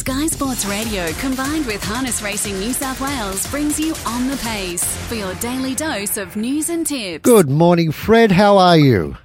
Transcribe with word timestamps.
Sky 0.00 0.28
Sports 0.28 0.64
Radio 0.64 1.12
combined 1.18 1.66
with 1.66 1.84
Harness 1.84 2.22
Racing 2.22 2.58
New 2.58 2.72
South 2.72 3.02
Wales 3.02 3.46
brings 3.50 3.78
you 3.78 3.94
on 4.06 4.28
the 4.28 4.36
pace 4.38 4.82
for 5.08 5.14
your 5.14 5.34
daily 5.34 5.74
dose 5.74 6.16
of 6.16 6.36
news 6.36 6.70
and 6.70 6.86
tips. 6.86 7.22
Good 7.22 7.50
morning, 7.50 7.92
Fred. 7.92 8.32
How 8.32 8.56
are 8.56 8.78
you? 8.78 9.18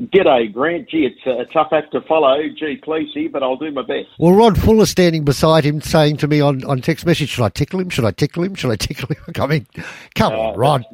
G'day, 0.00 0.50
Grant. 0.50 0.88
Gee, 0.88 1.06
it's 1.06 1.26
a 1.26 1.44
tough 1.52 1.68
act 1.70 1.92
to 1.92 2.00
follow. 2.00 2.38
Gee, 2.58 2.80
Cleese, 2.82 3.30
but 3.30 3.42
I'll 3.42 3.58
do 3.58 3.70
my 3.70 3.82
best. 3.82 4.08
Well, 4.18 4.32
Rod 4.32 4.58
Fuller 4.58 4.86
standing 4.86 5.22
beside 5.22 5.64
him 5.64 5.82
saying 5.82 6.16
to 6.18 6.28
me 6.28 6.40
on, 6.40 6.64
on 6.64 6.80
text 6.80 7.04
message, 7.04 7.28
should 7.28 7.44
I 7.44 7.50
tickle 7.50 7.80
him? 7.80 7.90
Should 7.90 8.06
I 8.06 8.10
tickle 8.10 8.42
him? 8.42 8.54
Should 8.54 8.70
I 8.70 8.76
tickle 8.76 9.08
him? 9.08 9.22
I 9.38 9.46
mean, 9.46 9.66
come 10.14 10.32
uh, 10.32 10.36
on, 10.36 10.58
Rod. 10.58 10.84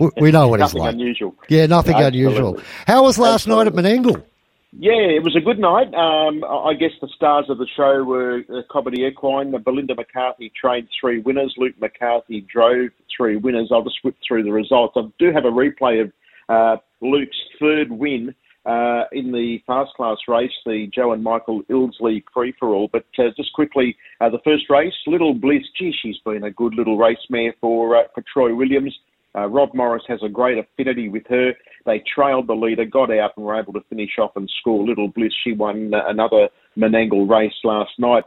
we, 0.00 0.10
we 0.18 0.30
know 0.30 0.48
what 0.48 0.62
it's 0.62 0.72
like. 0.74 0.86
Nothing 0.86 1.00
unusual. 1.00 1.34
Yeah, 1.50 1.66
nothing 1.66 1.96
unusual. 1.96 2.62
How 2.86 3.02
was 3.02 3.18
last 3.18 3.46
Absolutely. 3.46 3.78
night 3.78 3.94
at 3.94 4.02
Menangle? 4.02 4.24
Yeah, 4.72 4.92
it 4.92 5.24
was 5.24 5.34
a 5.34 5.40
good 5.40 5.58
night. 5.58 5.92
Um, 5.94 6.44
I 6.44 6.74
guess 6.74 6.92
the 7.00 7.08
stars 7.16 7.46
of 7.48 7.58
the 7.58 7.66
show 7.76 8.04
were 8.04 8.42
uh, 8.48 8.62
Cobbity 8.72 9.08
Equine. 9.10 9.52
Belinda 9.64 9.96
McCarthy 9.96 10.52
trained 10.58 10.88
three 11.00 11.20
winners. 11.20 11.52
Luke 11.58 11.74
McCarthy 11.80 12.46
drove 12.52 12.90
three 13.16 13.36
winners. 13.36 13.70
I'll 13.72 13.82
just 13.82 13.98
whip 14.04 14.14
through 14.26 14.44
the 14.44 14.52
results. 14.52 14.94
I 14.96 15.02
do 15.18 15.32
have 15.32 15.44
a 15.44 15.50
replay 15.50 16.02
of 16.02 16.12
uh, 16.48 16.80
Luke's 17.00 17.36
third 17.58 17.90
win 17.90 18.32
uh, 18.64 19.04
in 19.10 19.32
the 19.32 19.58
fast 19.66 19.90
class 19.96 20.18
race, 20.28 20.52
the 20.64 20.88
Joe 20.94 21.12
and 21.12 21.24
Michael 21.24 21.62
Ilsley 21.64 22.22
free 22.32 22.54
for 22.58 22.68
all. 22.68 22.88
But 22.92 23.06
uh, 23.18 23.30
just 23.36 23.52
quickly, 23.54 23.96
uh, 24.20 24.30
the 24.30 24.38
first 24.44 24.70
race, 24.70 24.94
Little 25.06 25.34
Bliss. 25.34 25.62
Gee, 25.78 25.92
she's 26.00 26.18
been 26.24 26.44
a 26.44 26.50
good 26.50 26.74
little 26.74 26.96
race 26.96 27.18
mare 27.28 27.54
for 27.60 27.96
uh, 27.96 28.02
for 28.14 28.22
Troy 28.32 28.54
Williams. 28.54 28.96
Uh, 29.36 29.46
Rob 29.46 29.70
Morris 29.74 30.02
has 30.08 30.20
a 30.22 30.28
great 30.28 30.58
affinity 30.58 31.08
with 31.08 31.24
her. 31.28 31.52
They 31.86 32.02
trailed 32.14 32.46
the 32.46 32.54
leader, 32.54 32.84
got 32.84 33.12
out, 33.12 33.32
and 33.36 33.46
were 33.46 33.58
able 33.58 33.72
to 33.74 33.84
finish 33.88 34.18
off 34.18 34.36
and 34.36 34.50
score. 34.60 34.86
Little 34.86 35.08
Bliss, 35.08 35.32
she 35.44 35.52
won 35.52 35.94
uh, 35.94 36.02
another 36.08 36.48
Menangle 36.76 37.28
race 37.28 37.54
last 37.64 37.92
night. 37.98 38.24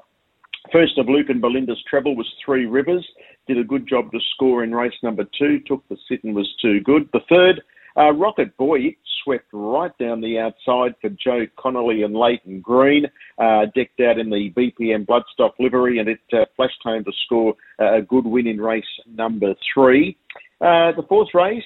First 0.71 0.97
of 0.97 1.09
Luke 1.09 1.30
and 1.30 1.41
Belinda's 1.41 1.84
treble 1.89 2.16
was 2.16 2.31
Three 2.44 2.66
Rivers. 2.66 3.05
Did 3.47 3.58
a 3.58 3.63
good 3.63 3.88
job 3.88 4.11
to 4.11 4.19
score 4.33 4.63
in 4.63 4.73
race 4.73 4.94
number 5.03 5.25
two. 5.38 5.59
Took 5.67 5.88
the 5.89 5.97
sit 6.08 6.23
and 6.23 6.33
was 6.33 6.50
too 6.61 6.80
good. 6.80 7.09
The 7.11 7.19
third, 7.30 7.61
uh, 7.97 8.13
Rocket 8.13 8.56
Boy, 8.56 8.95
swept 9.23 9.47
right 9.52 9.91
down 9.97 10.22
the 10.22 10.39
outside 10.39 10.95
for 11.02 11.09
Joe 11.09 11.45
Connolly 11.58 12.03
and 12.03 12.16
Leighton 12.16 12.61
Green, 12.61 13.06
uh, 13.38 13.66
decked 13.75 14.00
out 14.00 14.19
in 14.19 14.30
the 14.30 14.52
BPM 14.56 15.06
Bloodstock 15.06 15.52
livery, 15.59 16.00
and 16.00 16.09
it 16.09 16.19
uh, 16.31 16.45
flashed 16.56 16.81
home 16.83 17.03
to 17.03 17.11
score 17.25 17.53
a 17.80 18.02
good 18.02 18.25
win 18.25 18.47
in 18.47 18.59
race 18.59 18.83
number 19.08 19.53
three. 19.73 20.17
Uh, 20.64 20.94
the 20.95 21.03
fourth 21.09 21.28
race, 21.33 21.61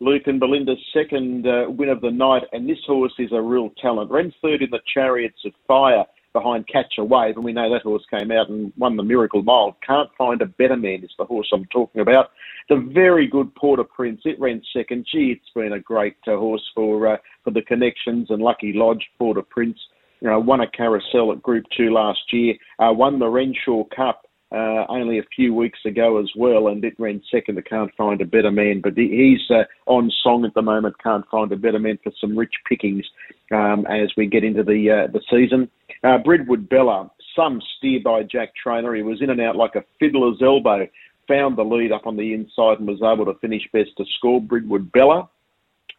Luke 0.00 0.24
and 0.26 0.40
Belinda's 0.40 0.84
second 0.92 1.46
uh, 1.46 1.70
win 1.70 1.88
of 1.88 2.00
the 2.00 2.10
night, 2.10 2.42
and 2.50 2.68
this 2.68 2.80
horse 2.84 3.12
is 3.20 3.30
a 3.30 3.40
real 3.40 3.70
talent. 3.80 4.10
Ran 4.10 4.34
third 4.42 4.60
in 4.60 4.70
the 4.70 4.80
Chariots 4.92 5.38
of 5.44 5.52
Fire 5.68 6.04
behind 6.32 6.66
Catch 6.66 6.94
a 6.98 7.04
Wave, 7.04 7.36
and 7.36 7.44
we 7.44 7.52
know 7.52 7.72
that 7.72 7.82
horse 7.82 8.02
came 8.10 8.32
out 8.32 8.48
and 8.48 8.72
won 8.76 8.96
the 8.96 9.04
Miracle 9.04 9.44
Mile. 9.44 9.76
Can't 9.86 10.10
find 10.18 10.42
a 10.42 10.46
better 10.46 10.76
man 10.76 11.04
is 11.04 11.12
the 11.16 11.24
horse 11.26 11.48
I'm 11.52 11.64
talking 11.66 12.00
about. 12.00 12.30
The 12.68 12.90
very 12.92 13.28
good 13.28 13.54
Porter 13.54 13.84
Prince, 13.84 14.22
it 14.24 14.40
ran 14.40 14.60
second. 14.72 15.06
Gee, 15.12 15.36
it's 15.38 15.50
been 15.54 15.74
a 15.74 15.78
great 15.78 16.16
uh, 16.26 16.36
horse 16.36 16.68
for 16.74 17.06
uh, 17.06 17.16
for 17.44 17.52
the 17.52 17.62
connections 17.62 18.30
and 18.30 18.42
Lucky 18.42 18.72
Lodge. 18.74 19.06
Porter 19.16 19.42
Prince, 19.42 19.78
you 20.20 20.28
know, 20.28 20.40
won 20.40 20.62
a 20.62 20.70
carousel 20.72 21.30
at 21.30 21.40
Group 21.40 21.66
Two 21.76 21.92
last 21.92 22.32
year. 22.32 22.54
Uh, 22.80 22.92
won 22.92 23.20
the 23.20 23.28
Renshaw 23.28 23.84
Cup 23.94 24.22
uh, 24.52 24.84
only 24.88 25.18
a 25.18 25.24
few 25.34 25.54
weeks 25.54 25.78
ago 25.84 26.18
as 26.18 26.28
well, 26.36 26.68
and 26.68 26.84
it 26.84 26.94
ran 26.98 27.22
second 27.30 27.58
I 27.58 27.62
Can't 27.62 27.94
Find 27.96 28.20
a 28.20 28.24
Better 28.24 28.50
Man. 28.50 28.80
But 28.80 28.96
he's 28.96 29.40
uh, 29.50 29.64
on 29.86 30.10
song 30.22 30.44
at 30.44 30.54
the 30.54 30.62
moment, 30.62 30.96
Can't 31.02 31.28
Find 31.30 31.50
a 31.52 31.56
Better 31.56 31.78
Man, 31.78 31.98
for 32.02 32.12
some 32.20 32.36
rich 32.36 32.54
pickings 32.68 33.06
um, 33.52 33.86
as 33.86 34.10
we 34.16 34.26
get 34.26 34.44
into 34.44 34.62
the 34.62 34.90
uh, 34.90 35.12
the 35.12 35.20
season. 35.30 35.70
Uh, 36.02 36.18
Bridwood 36.18 36.68
Bella, 36.68 37.10
some 37.36 37.60
steer 37.76 38.00
by 38.04 38.22
Jack 38.22 38.54
Trainor. 38.56 38.94
He 38.94 39.02
was 39.02 39.22
in 39.22 39.30
and 39.30 39.40
out 39.40 39.56
like 39.56 39.76
a 39.76 39.84
fiddler's 39.98 40.42
elbow, 40.42 40.88
found 41.28 41.56
the 41.56 41.62
lead 41.62 41.92
up 41.92 42.06
on 42.06 42.16
the 42.16 42.34
inside 42.34 42.78
and 42.80 42.88
was 42.88 43.02
able 43.02 43.32
to 43.32 43.38
finish 43.40 43.62
best 43.72 43.90
to 43.98 44.04
score. 44.18 44.40
Bridwood 44.40 44.90
Bella. 44.92 45.28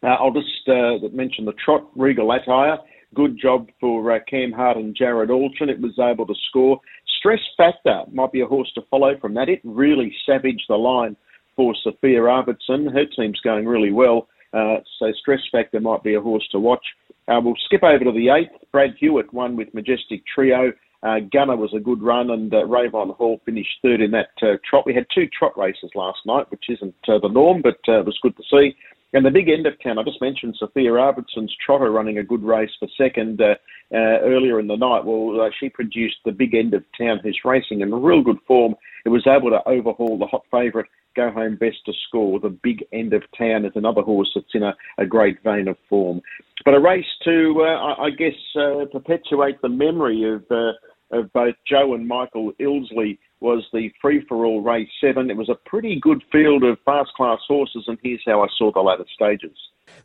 Uh, 0.02 0.08
I'll 0.08 0.32
just 0.32 0.68
uh, 0.68 0.98
mention 1.12 1.44
the 1.44 1.52
trot, 1.52 1.88
Regal 1.96 2.32
Attire. 2.32 2.78
Good 3.14 3.38
job 3.40 3.68
for 3.80 4.12
uh, 4.12 4.18
Cam 4.28 4.52
Hart 4.52 4.78
and 4.78 4.96
Jared 4.96 5.30
Alton. 5.30 5.68
It 5.68 5.80
was 5.80 5.98
able 5.98 6.26
to 6.26 6.34
score. 6.48 6.80
Stress 7.18 7.40
Factor 7.56 8.02
might 8.10 8.32
be 8.32 8.40
a 8.40 8.46
horse 8.46 8.70
to 8.74 8.82
follow 8.90 9.18
from 9.20 9.34
that. 9.34 9.48
It 9.48 9.60
really 9.64 10.14
savaged 10.26 10.64
the 10.68 10.76
line 10.76 11.16
for 11.54 11.74
Sophia 11.82 12.20
Arvidsson. 12.20 12.92
Her 12.92 13.04
team's 13.16 13.40
going 13.40 13.66
really 13.66 13.92
well. 13.92 14.28
Uh, 14.52 14.78
so 14.98 15.12
Stress 15.20 15.40
Factor 15.50 15.80
might 15.80 16.02
be 16.02 16.14
a 16.14 16.20
horse 16.20 16.46
to 16.52 16.58
watch. 16.58 16.84
Uh, 17.28 17.40
we'll 17.42 17.54
skip 17.64 17.82
over 17.82 18.04
to 18.04 18.12
the 18.12 18.28
eighth. 18.30 18.52
Brad 18.72 18.94
Hewitt 18.98 19.32
won 19.32 19.56
with 19.56 19.72
Majestic 19.74 20.22
Trio. 20.34 20.72
Uh, 21.02 21.18
Gunner 21.32 21.56
was 21.56 21.72
a 21.74 21.80
good 21.80 22.02
run, 22.02 22.30
and 22.30 22.52
uh, 22.54 22.58
Ravon 22.58 23.14
Hall 23.16 23.40
finished 23.44 23.70
third 23.82 24.00
in 24.00 24.12
that 24.12 24.30
uh, 24.40 24.56
trot. 24.68 24.86
We 24.86 24.94
had 24.94 25.06
two 25.12 25.26
trot 25.36 25.56
races 25.58 25.90
last 25.94 26.18
night, 26.26 26.50
which 26.50 26.64
isn't 26.68 26.94
uh, 27.08 27.18
the 27.20 27.28
norm, 27.28 27.60
but 27.60 27.78
uh, 27.88 28.00
it 28.00 28.06
was 28.06 28.18
good 28.22 28.36
to 28.36 28.42
see. 28.50 28.76
And 29.14 29.26
the 29.26 29.30
big 29.30 29.50
end 29.50 29.66
of 29.66 29.74
town, 29.82 29.98
I 29.98 30.04
just 30.04 30.22
mentioned 30.22 30.56
Sophia 30.58 30.90
Arvidsson's 30.90 31.54
trotter 31.64 31.90
running 31.90 32.18
a 32.18 32.24
good 32.24 32.42
race 32.42 32.70
for 32.78 32.88
second 32.96 33.42
uh, 33.42 33.54
uh, 33.92 34.20
earlier 34.22 34.58
in 34.58 34.66
the 34.66 34.76
night. 34.76 35.04
Well, 35.04 35.38
uh, 35.40 35.50
she 35.60 35.68
produced 35.68 36.16
the 36.24 36.32
big 36.32 36.54
end 36.54 36.72
of 36.72 36.82
town 36.98 37.20
who's 37.22 37.38
racing 37.44 37.82
in 37.82 37.94
real 37.94 38.22
good 38.22 38.38
form. 38.46 38.74
It 39.04 39.10
was 39.10 39.26
able 39.26 39.50
to 39.50 39.68
overhaul 39.68 40.18
the 40.18 40.26
hot 40.26 40.44
favourite, 40.50 40.88
go 41.14 41.30
home 41.30 41.56
best 41.56 41.84
to 41.86 41.92
score. 42.08 42.40
The 42.40 42.56
big 42.62 42.84
end 42.92 43.12
of 43.12 43.22
town 43.36 43.66
is 43.66 43.72
another 43.74 44.00
horse 44.00 44.30
that's 44.34 44.54
in 44.54 44.62
a, 44.62 44.74
a 44.96 45.04
great 45.04 45.42
vein 45.42 45.68
of 45.68 45.76
form. 45.90 46.22
But 46.64 46.74
a 46.74 46.80
race 46.80 47.04
to, 47.24 47.54
uh, 47.58 47.64
I, 47.64 48.06
I, 48.06 48.10
guess, 48.10 48.38
uh, 48.56 48.86
perpetuate 48.90 49.60
the 49.60 49.68
memory 49.68 50.24
of, 50.24 50.44
uh, 50.50 50.72
of 51.10 51.30
both 51.34 51.56
Joe 51.68 51.94
and 51.94 52.08
Michael 52.08 52.52
Ilsley 52.58 53.18
was 53.42 53.66
the 53.72 53.90
free 54.00 54.24
for 54.28 54.46
all 54.46 54.62
race 54.62 54.88
seven. 55.00 55.30
It 55.30 55.36
was 55.36 55.48
a 55.48 55.68
pretty 55.68 55.98
good 56.00 56.22
field 56.30 56.64
of 56.64 56.78
fast 56.84 57.10
class 57.16 57.40
horses, 57.46 57.84
and 57.88 57.98
here's 58.02 58.22
how 58.24 58.42
I 58.42 58.46
saw 58.56 58.72
the 58.72 58.80
latter 58.80 59.04
stages. 59.12 59.56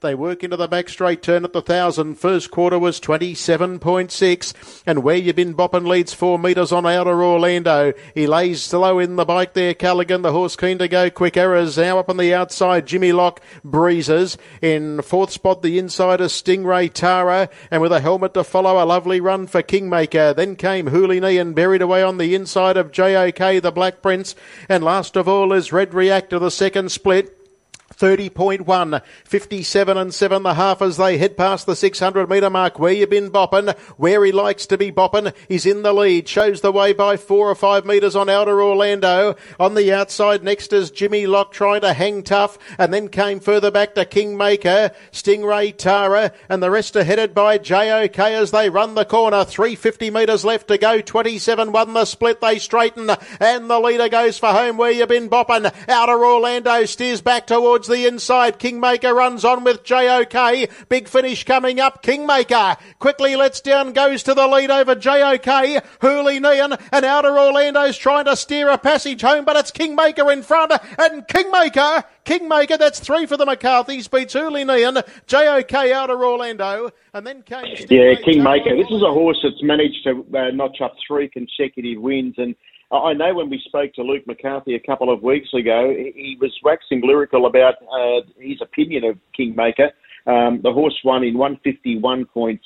They 0.01 0.15
work 0.15 0.43
into 0.43 0.57
the 0.57 0.67
back 0.67 0.89
straight 0.89 1.21
turn 1.21 1.43
at 1.43 1.53
the 1.53 1.61
thousand. 1.61 2.15
First 2.15 2.51
quarter 2.51 2.79
was 2.79 2.99
27.6. 2.99 4.81
And 4.85 5.03
where 5.03 5.15
you 5.15 5.33
been 5.33 5.53
bopping 5.53 5.87
leads 5.87 6.13
four 6.13 6.39
metres 6.39 6.71
on 6.71 6.85
outer 6.85 7.23
Orlando. 7.23 7.93
He 8.13 8.27
lays 8.27 8.61
slow 8.61 8.99
in 8.99 9.15
the 9.15 9.25
bike 9.25 9.53
there. 9.53 9.73
Callaghan, 9.73 10.21
the 10.21 10.31
horse 10.31 10.55
keen 10.55 10.77
to 10.77 10.87
go. 10.87 11.09
Quick 11.09 11.37
errors 11.37 11.77
now 11.77 11.99
up 11.99 12.09
on 12.09 12.17
the 12.17 12.33
outside. 12.33 12.85
Jimmy 12.85 13.11
Lock 13.11 13.41
breezes. 13.63 14.37
In 14.61 15.01
fourth 15.01 15.31
spot, 15.31 15.61
the 15.61 15.79
insider 15.79 16.25
Stingray 16.25 16.91
Tara. 16.91 17.49
And 17.71 17.81
with 17.81 17.91
a 17.91 17.99
helmet 17.99 18.33
to 18.35 18.43
follow, 18.43 18.81
a 18.81 18.85
lovely 18.85 19.19
run 19.19 19.47
for 19.47 19.61
Kingmaker. 19.61 20.33
Then 20.33 20.55
came 20.55 20.87
Hooley 20.87 21.37
and 21.37 21.55
buried 21.55 21.81
away 21.81 22.03
on 22.03 22.17
the 22.17 22.35
inside 22.35 22.77
of 22.77 22.91
JOK, 22.91 23.61
the 23.61 23.71
Black 23.71 24.01
Prince. 24.01 24.35
And 24.69 24.83
last 24.83 25.15
of 25.15 25.27
all 25.27 25.53
is 25.53 25.73
Red 25.73 25.93
Reactor, 25.93 26.39
the 26.39 26.51
second 26.51 26.91
split. 26.91 27.36
30.1, 27.95 29.01
57 29.23 29.97
and 29.97 30.13
7 30.13 30.43
the 30.43 30.53
half 30.53 30.81
as 30.81 30.97
they 30.97 31.17
head 31.17 31.37
past 31.37 31.65
the 31.65 31.75
600 31.75 32.29
metre 32.29 32.49
mark. 32.49 32.77
Where 32.77 32.91
you 32.91 33.07
been 33.07 33.31
bopping, 33.31 33.75
where 33.97 34.23
he 34.23 34.31
likes 34.31 34.65
to 34.67 34.77
be 34.77 34.91
bopping, 34.91 35.33
he's 35.47 35.65
in 35.65 35.83
the 35.83 35.93
lead, 35.93 36.27
shows 36.27 36.61
the 36.61 36.71
way 36.71 36.93
by 36.93 37.17
four 37.17 37.49
or 37.49 37.55
five 37.55 37.85
metres 37.85 38.15
on 38.15 38.29
outer 38.29 38.61
Orlando. 38.61 39.35
On 39.59 39.73
the 39.73 39.91
outside 39.93 40.43
next 40.43 40.73
is 40.73 40.91
Jimmy 40.91 41.25
Lock 41.25 41.51
trying 41.51 41.81
to 41.81 41.93
hang 41.93 42.23
tough 42.23 42.57
and 42.77 42.93
then 42.93 43.07
came 43.07 43.39
further 43.39 43.71
back 43.71 43.95
to 43.95 44.05
Kingmaker, 44.05 44.91
Stingray 45.11 45.75
Tara 45.75 46.33
and 46.49 46.61
the 46.61 46.71
rest 46.71 46.95
are 46.95 47.03
headed 47.03 47.33
by 47.33 47.57
JOK 47.57 48.19
as 48.19 48.51
they 48.51 48.69
run 48.69 48.95
the 48.95 49.05
corner. 49.05 49.43
350 49.43 50.11
metres 50.11 50.45
left 50.45 50.67
to 50.67 50.77
go, 50.77 51.01
27 51.01 51.71
won 51.71 51.93
the 51.93 52.05
split, 52.05 52.41
they 52.41 52.59
straighten 52.59 53.09
and 53.39 53.69
the 53.69 53.79
leader 53.79 54.09
goes 54.09 54.37
for 54.37 54.49
home. 54.49 54.77
Where 54.77 54.91
you 54.91 55.07
been 55.07 55.29
bopping, 55.29 55.73
outer 55.87 56.23
Orlando 56.23 56.85
steers 56.85 57.21
back 57.21 57.47
towards 57.47 57.76
towards 57.77 57.87
the 57.87 58.07
inside. 58.07 58.57
Kingmaker 58.57 59.13
runs 59.13 59.45
on 59.45 59.63
with 59.63 59.83
JOK. 59.83 60.89
Big 60.89 61.07
finish 61.07 61.43
coming 61.43 61.79
up. 61.79 62.01
Kingmaker 62.01 62.75
quickly 62.97 63.35
lets 63.35 63.61
down, 63.61 63.93
goes 63.93 64.23
to 64.23 64.33
the 64.33 64.47
lead 64.47 64.71
over 64.71 64.95
JOK. 64.95 65.83
Hooley 66.01 66.39
Neon 66.39 66.75
and 66.91 67.05
Outer 67.05 67.37
Orlando's 67.37 67.95
trying 67.95 68.25
to 68.25 68.35
steer 68.35 68.71
a 68.71 68.79
passage 68.79 69.21
home, 69.21 69.45
but 69.45 69.55
it's 69.57 69.69
Kingmaker 69.69 70.31
in 70.31 70.41
front. 70.41 70.73
And 70.97 71.27
Kingmaker, 71.27 72.03
Kingmaker, 72.25 72.77
that's 72.77 72.99
three 72.99 73.27
for 73.27 73.37
the 73.37 73.45
McCarthy's, 73.45 74.07
beats 74.07 74.33
Hooley 74.33 74.65
Neon, 74.65 75.03
JOK 75.27 75.73
Outer 75.91 76.25
Orlando, 76.25 76.89
and 77.13 77.27
then 77.27 77.43
came. 77.43 77.75
Yeah, 77.89 78.15
Kingmaker. 78.25 78.75
This 78.75 78.89
is 78.89 79.03
a 79.03 79.13
horse 79.13 79.37
that's 79.43 79.61
managed 79.61 80.03
to 80.05 80.25
uh, 80.35 80.49
notch 80.49 80.81
up 80.81 80.95
three 81.07 81.29
consecutive 81.29 82.01
wins 82.01 82.33
and 82.37 82.55
I 82.91 83.13
know 83.13 83.33
when 83.33 83.49
we 83.49 83.61
spoke 83.65 83.93
to 83.95 84.01
Luke 84.01 84.25
McCarthy 84.27 84.75
a 84.75 84.79
couple 84.79 85.11
of 85.11 85.21
weeks 85.21 85.49
ago, 85.53 85.93
he 85.93 86.37
was 86.39 86.53
waxing 86.63 87.01
lyrical 87.05 87.45
about 87.45 87.75
uh, 87.83 88.21
his 88.39 88.61
opinion 88.61 89.03
of 89.03 89.17
Kingmaker. 89.35 89.91
Um, 90.25 90.61
the 90.61 90.71
horse 90.71 90.97
won 91.03 91.23
in 91.23 91.35
151.6. 91.35 92.59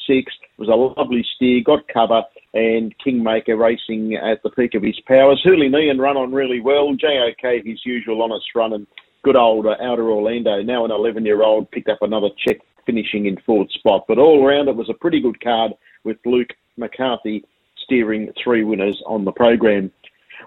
Was 0.58 0.68
a 0.68 1.00
lovely 1.00 1.26
steer, 1.36 1.62
got 1.64 1.88
cover, 1.88 2.24
and 2.54 2.94
Kingmaker 3.04 3.56
racing 3.56 4.16
at 4.16 4.44
the 4.44 4.52
peak 4.52 4.76
of 4.76 4.84
his 4.84 5.00
powers. 5.08 5.42
Hooley 5.44 5.70
Neon 5.70 5.98
run 5.98 6.18
on 6.18 6.32
really 6.32 6.60
well. 6.60 6.94
JOK, 6.94 7.66
his 7.66 7.84
usual 7.84 8.22
honest 8.22 8.46
run, 8.56 8.74
and 8.74 8.86
good 9.24 9.36
old 9.36 9.66
uh, 9.66 9.76
Outer 9.82 10.10
Orlando, 10.12 10.62
now 10.62 10.86
an 10.86 10.92
11 10.92 11.26
year 11.26 11.44
old, 11.44 11.70
picked 11.72 11.90
up 11.90 12.02
another 12.02 12.30
check, 12.48 12.58
finishing 12.86 13.26
in 13.26 13.38
fourth 13.46 13.72
spot. 13.72 14.06
But 14.08 14.20
all 14.20 14.46
around, 14.46 14.68
it 14.68 14.76
was 14.76 14.90
a 14.90 14.96
pretty 14.96 15.20
good 15.20 15.42
card 15.44 15.72
with 16.04 16.18
Luke 16.26 16.50
McCarthy 16.78 17.44
steering 17.84 18.32
three 18.44 18.64
winners 18.64 19.02
on 19.06 19.26
the 19.26 19.32
program. 19.32 19.92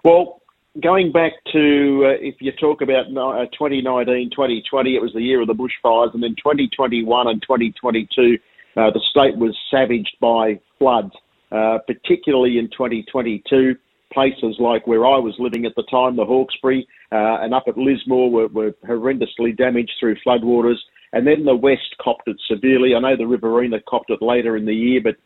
Well, 0.02 0.42
going 0.82 1.12
back 1.12 1.32
to 1.52 2.02
uh, 2.06 2.20
if 2.20 2.36
you 2.40 2.52
talk 2.52 2.82
about 2.82 3.06
uh, 3.06 3.46
2019, 3.52 4.30
2020, 4.30 4.96
it 4.96 5.02
was 5.02 5.12
the 5.12 5.20
year 5.20 5.40
of 5.40 5.46
the 5.46 5.54
bushfires, 5.54 6.14
and 6.14 6.22
then 6.22 6.34
2021 6.36 7.28
and 7.28 7.42
2022, 7.42 8.38
uh, 8.76 8.90
the 8.90 9.00
state 9.10 9.36
was 9.36 9.56
savaged 9.70 10.16
by 10.20 10.58
floods, 10.78 11.12
uh, 11.52 11.78
particularly 11.86 12.58
in 12.58 12.68
2022. 12.70 13.76
Places 14.12 14.56
like 14.60 14.86
where 14.86 15.04
I 15.04 15.18
was 15.18 15.34
living 15.40 15.66
at 15.66 15.74
the 15.74 15.82
time, 15.90 16.14
the 16.14 16.24
Hawkesbury, 16.24 16.86
uh, 17.10 17.42
and 17.42 17.52
up 17.52 17.64
at 17.66 17.76
Lismore 17.76 18.30
were, 18.30 18.46
were 18.46 18.72
horrendously 18.86 19.56
damaged 19.56 19.90
through 19.98 20.16
floodwaters. 20.24 20.76
And 21.12 21.26
then 21.26 21.44
the 21.44 21.54
West 21.54 21.96
copped 22.00 22.28
it 22.28 22.36
severely. 22.48 22.94
I 22.94 23.00
know 23.00 23.16
the 23.16 23.26
Riverina 23.26 23.78
copped 23.88 24.10
it 24.10 24.22
later 24.22 24.56
in 24.56 24.66
the 24.66 24.74
year, 24.74 25.00
but 25.02 25.16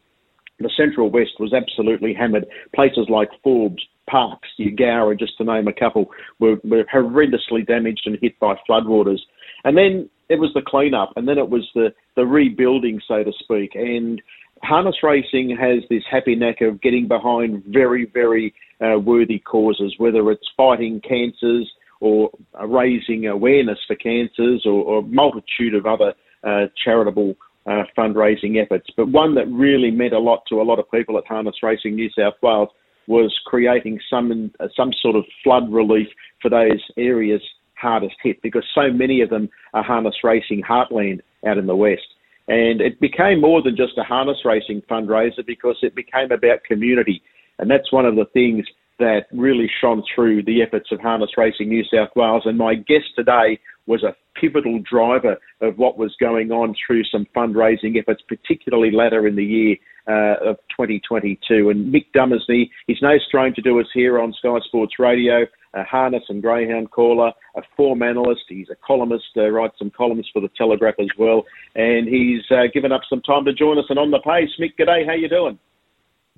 the 0.59 0.71
Central 0.75 1.11
West 1.11 1.33
was 1.39 1.53
absolutely 1.53 2.15
hammered. 2.15 2.47
Places 2.75 3.09
like 3.11 3.29
Forbes, 3.43 3.83
Parkes, 4.09 4.49
Eugowra, 4.59 5.19
just 5.19 5.37
to 5.39 5.45
name 5.45 5.69
a 5.69 5.73
couple, 5.73 6.11
were, 6.39 6.57
were 6.65 6.85
horrendously 6.93 7.67
damaged 7.67 8.03
and 8.07 8.19
hit 8.21 8.39
by 8.39 8.55
floodwaters. 8.69 9.21
And 9.65 9.77
then 9.77 10.09
it 10.29 10.39
was 10.39 10.51
the 10.55 10.63
cleanup, 10.63 11.13
and 11.17 11.27
then 11.29 11.39
it 11.39 11.49
was 11.49 11.69
the, 11.75 11.93
the 12.17 12.27
rebuilding, 12.27 13.01
so 13.07 13.23
to 13.23 13.33
speak. 13.39 13.75
And 13.75 14.21
harness 14.63 14.97
racing 15.03 15.57
has 15.57 15.83
this 15.89 16.03
happy 16.11 16.35
knack 16.35 16.61
of 16.61 16.81
getting 16.81 17.09
behind 17.09 17.63
very, 17.67 18.07
very 18.13 18.55
uh, 18.81 18.99
worthy 18.99 19.39
causes, 19.39 19.95
whether 19.99 20.31
it's 20.31 20.49
fighting 20.57 21.01
cancers 21.01 21.71
or 22.01 22.31
raising 22.65 23.27
awareness 23.27 23.79
for 23.87 23.97
cancers 23.97 24.63
or, 24.65 24.83
or 24.85 24.99
a 25.01 25.03
multitude 25.03 25.75
of 25.75 25.87
other 25.87 26.15
uh, 26.45 26.67
charitable 26.85 27.35
uh, 27.67 27.83
fundraising 27.97 28.63
efforts. 28.63 28.87
But 28.97 29.09
one 29.09 29.35
that 29.35 29.49
really 29.49 29.91
meant 29.91 30.13
a 30.13 30.19
lot 30.19 30.43
to 30.49 30.61
a 30.61 30.65
lot 30.65 30.79
of 30.79 30.91
people 30.91 31.19
at 31.19 31.27
Harness 31.27 31.57
Racing 31.63 31.97
New 31.97 32.09
South 32.17 32.35
Wales 32.43 32.71
was 33.09 33.35
creating 33.47 33.99
some 34.09 34.53
uh, 34.61 34.69
some 34.77 34.93
sort 35.03 35.17
of 35.17 35.25
flood 35.43 35.73
relief 35.73 36.09
for 36.41 36.49
those 36.49 36.81
areas 36.97 37.43
hardest 37.81 38.17
hit 38.23 38.41
because 38.43 38.65
so 38.75 38.93
many 38.93 39.21
of 39.21 39.31
them 39.31 39.49
are 39.75 39.83
harness 39.83 40.17
racing 40.23 40.63
heartland 40.63 41.21
out 41.47 41.59
in 41.59 41.67
the 41.67 41.77
west. 41.77 42.07
And 42.49 42.81
it 42.81 43.01
became 43.01 43.41
more 43.41 43.63
than 43.63 43.77
just 43.77 43.99
a 43.99 44.03
harness 44.03 44.39
racing 44.45 44.83
fundraiser 44.91 45.45
because 45.47 45.77
it 45.83 45.95
became 45.95 46.33
about 46.33 46.65
community. 46.65 47.23
And 47.59 47.71
that's 47.71 47.93
one 47.93 48.07
of 48.07 48.17
the 48.17 48.25
things 48.33 48.67
that 48.99 49.27
really 49.33 49.71
shone 49.81 50.03
through 50.15 50.43
the 50.43 50.63
efforts 50.63 50.91
of 50.91 51.01
Harness 51.01 51.31
Racing 51.37 51.69
New 51.69 51.85
South 51.85 52.09
Wales. 52.17 52.43
And 52.47 52.59
my 52.59 52.75
guest 52.75 53.15
today 53.15 53.61
was 53.87 54.03
a 54.03 54.17
pivotal 54.41 54.81
driver 54.81 55.37
of 55.61 55.79
what 55.79 55.99
was 55.99 56.17
going 56.19 56.51
on 56.51 56.75
through 56.87 57.05
some 57.05 57.27
fundraising 57.37 57.99
efforts, 57.99 58.23
particularly 58.29 58.91
later 58.91 59.27
in 59.27 59.37
the 59.37 59.45
year 59.45 59.77
uh, 60.09 60.37
of 60.51 60.57
2022. 60.71 61.71
And 61.71 61.93
Mick 61.93 62.07
Dumesny, 62.15 62.71
he's 62.87 63.03
no 63.03 63.19
stranger 63.19 63.57
to 63.57 63.63
do 63.63 63.81
us 63.81 63.87
here 63.93 64.21
on 64.21 64.33
Sky 64.33 64.59
Sports 64.65 64.95
Radio, 64.99 65.47
a 65.75 65.85
harness 65.85 66.25
and 66.29 66.43
greyhound 66.43 66.91
caller, 66.91 67.33
a 67.57 67.63
form 67.77 68.03
analyst. 68.03 68.43
He's 68.49 68.71
a 68.71 68.77
columnist, 68.77 69.27
uh, 69.37 69.49
writes 69.49 69.75
some 69.79 69.91
columns 69.91 70.29
for 70.33 70.41
the 70.41 70.51
Telegraph 70.57 70.95
as 70.99 71.09
well. 71.19 71.45
And 71.75 72.09
he's 72.09 72.43
uh, 72.51 72.65
given 72.73 72.93
up 72.93 73.03
some 73.09 73.21
time 73.23 73.45
to 73.45 73.53
join 73.53 73.79
us 73.79 73.85
and 73.91 73.99
on 73.99 74.11
the 74.11 74.21
pace. 74.21 74.51
Mick, 74.59 74.73
g'day, 74.79 75.07
how 75.07 75.15
you 75.15 75.29
doing? 75.29 75.59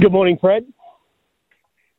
Good 0.00 0.12
morning, 0.12 0.38
Fred. 0.40 0.64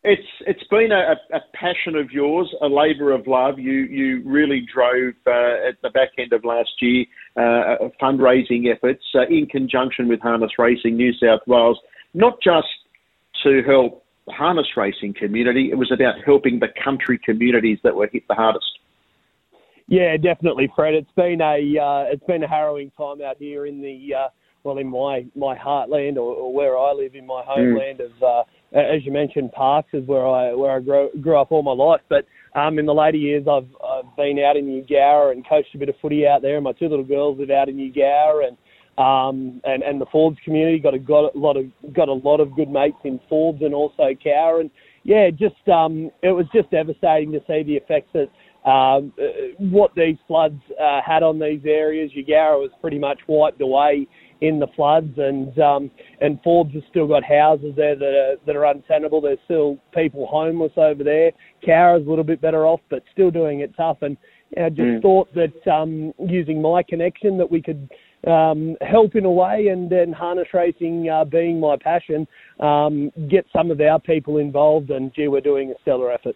It's 0.03 0.27
it's 0.47 0.63
been 0.63 0.91
a, 0.91 1.13
a, 1.35 1.41
passion 1.53 1.95
of 1.95 2.09
yours, 2.09 2.51
a 2.61 2.67
labour 2.67 3.11
of 3.11 3.27
love. 3.27 3.59
You 3.59 3.71
you 3.71 4.23
really 4.25 4.65
drove 4.73 5.13
uh, 5.27 5.69
at 5.69 5.79
the 5.83 5.91
back 5.91 6.09
end 6.17 6.33
of 6.33 6.43
last 6.43 6.71
year 6.81 7.05
uh, 7.37 7.87
fundraising 8.01 8.73
efforts 8.73 9.03
uh, 9.13 9.27
in 9.27 9.45
conjunction 9.45 10.07
with 10.07 10.19
Harness 10.19 10.53
Racing 10.57 10.95
New 10.95 11.13
South 11.13 11.41
Wales, 11.45 11.79
not 12.15 12.41
just 12.43 12.67
to 13.43 13.61
help 13.61 14.03
the 14.25 14.33
harness 14.33 14.67
racing 14.75 15.13
community. 15.13 15.69
It 15.71 15.75
was 15.75 15.91
about 15.91 16.15
helping 16.25 16.59
the 16.59 16.69
country 16.83 17.19
communities 17.23 17.77
that 17.83 17.95
were 17.95 18.09
hit 18.11 18.27
the 18.27 18.35
hardest. 18.35 18.79
Yeah, 19.87 20.17
definitely, 20.17 20.71
Fred. 20.75 20.95
It's 20.95 21.11
been 21.15 21.41
a 21.41 21.77
uh, 21.77 22.11
it's 22.11 22.25
been 22.25 22.43
a 22.43 22.47
harrowing 22.47 22.91
time 22.97 23.21
out 23.21 23.37
here 23.37 23.67
in 23.67 23.81
the 23.81 24.15
uh, 24.15 24.27
well 24.63 24.77
in 24.79 24.87
my 24.87 25.25
my 25.35 25.55
heartland 25.55 26.15
or, 26.15 26.33
or, 26.33 26.53
where 26.53 26.77
I 26.77 26.91
live 26.93 27.13
in 27.13 27.27
my 27.27 27.43
homeland 27.45 27.99
mm. 27.99 28.05
of 28.05 28.23
uh, 28.23 28.43
as 28.73 29.05
you 29.05 29.11
mentioned, 29.11 29.51
Parkes 29.51 29.89
is 29.93 30.07
where 30.07 30.25
I 30.25 30.53
where 30.53 30.71
I 30.71 30.79
grew, 30.79 31.09
grew 31.21 31.37
up 31.37 31.51
all 31.51 31.63
my 31.63 31.73
life. 31.73 32.01
But 32.09 32.25
um, 32.57 32.79
in 32.79 32.85
the 32.85 32.93
later 32.93 33.17
years, 33.17 33.45
I've, 33.49 33.67
I've 33.83 34.15
been 34.15 34.39
out 34.39 34.57
in 34.57 34.65
Eugowra 34.65 35.31
and 35.31 35.47
coached 35.47 35.75
a 35.75 35.77
bit 35.77 35.89
of 35.89 35.95
footy 36.01 36.25
out 36.25 36.41
there. 36.41 36.55
And 36.55 36.63
My 36.63 36.71
two 36.73 36.87
little 36.87 37.05
girls 37.05 37.37
live 37.39 37.49
out 37.49 37.69
in 37.69 37.75
Eugowra, 37.75 38.47
and 38.47 38.57
um, 38.97 39.61
and 39.65 39.83
and 39.83 39.99
the 39.99 40.05
Forbes 40.11 40.37
community 40.45 40.79
got 40.79 40.93
a 40.93 40.99
got 40.99 41.35
a 41.35 41.37
lot 41.37 41.57
of 41.57 41.65
got 41.93 42.07
a 42.07 42.13
lot 42.13 42.39
of 42.39 42.55
good 42.55 42.69
mates 42.69 42.97
in 43.03 43.19
Forbes 43.27 43.61
and 43.61 43.73
also 43.73 44.09
Cowra. 44.25 44.61
And 44.61 44.71
yeah, 45.03 45.29
just 45.29 45.67
um, 45.67 46.09
it 46.21 46.31
was 46.31 46.45
just 46.53 46.71
devastating 46.71 47.31
to 47.33 47.39
see 47.47 47.63
the 47.63 47.75
effects 47.75 48.11
that 48.13 48.29
um, 48.69 49.11
uh, 49.19 49.23
what 49.57 49.91
these 49.95 50.17
floods 50.27 50.61
uh, 50.79 51.01
had 51.05 51.23
on 51.23 51.39
these 51.39 51.61
areas. 51.65 52.11
Eugowra 52.15 52.59
was 52.59 52.71
pretty 52.79 52.99
much 52.99 53.19
wiped 53.27 53.61
away 53.61 54.07
in 54.41 54.59
the 54.59 54.67
floods, 54.75 55.13
and 55.17 55.57
um, 55.59 55.91
and 56.19 56.39
Forbes 56.43 56.73
has 56.73 56.83
still 56.89 57.07
got 57.07 57.23
houses 57.23 57.73
there 57.75 57.95
that 57.95 58.05
are 58.05 58.35
that 58.45 58.55
are 58.55 58.65
untenable. 58.65 59.21
There's 59.21 59.39
still 59.45 59.77
people 59.93 60.27
homeless 60.27 60.73
over 60.77 61.03
there. 61.03 61.31
Cowra's 61.63 62.05
a 62.05 62.09
little 62.09 62.23
bit 62.23 62.41
better 62.41 62.65
off, 62.65 62.81
but 62.89 63.03
still 63.11 63.31
doing 63.31 63.61
it 63.61 63.71
tough. 63.77 63.97
And 64.01 64.17
I 64.57 64.69
just 64.69 64.79
mm. 64.81 65.01
thought 65.01 65.29
that 65.35 65.71
um, 65.71 66.13
using 66.19 66.61
my 66.61 66.83
connection 66.83 67.37
that 67.37 67.49
we 67.49 67.61
could 67.61 67.89
um, 68.27 68.75
help 68.81 69.15
in 69.15 69.25
a 69.25 69.31
way, 69.31 69.67
and 69.67 69.89
then 69.89 70.11
harness 70.11 70.47
racing 70.53 71.07
uh, 71.09 71.23
being 71.23 71.59
my 71.59 71.77
passion, 71.79 72.27
um, 72.59 73.11
get 73.29 73.45
some 73.53 73.71
of 73.71 73.79
our 73.79 73.99
people 73.99 74.37
involved. 74.37 74.89
And 74.89 75.13
gee, 75.13 75.27
we're 75.27 75.41
doing 75.41 75.71
a 75.71 75.81
stellar 75.83 76.11
effort. 76.11 76.35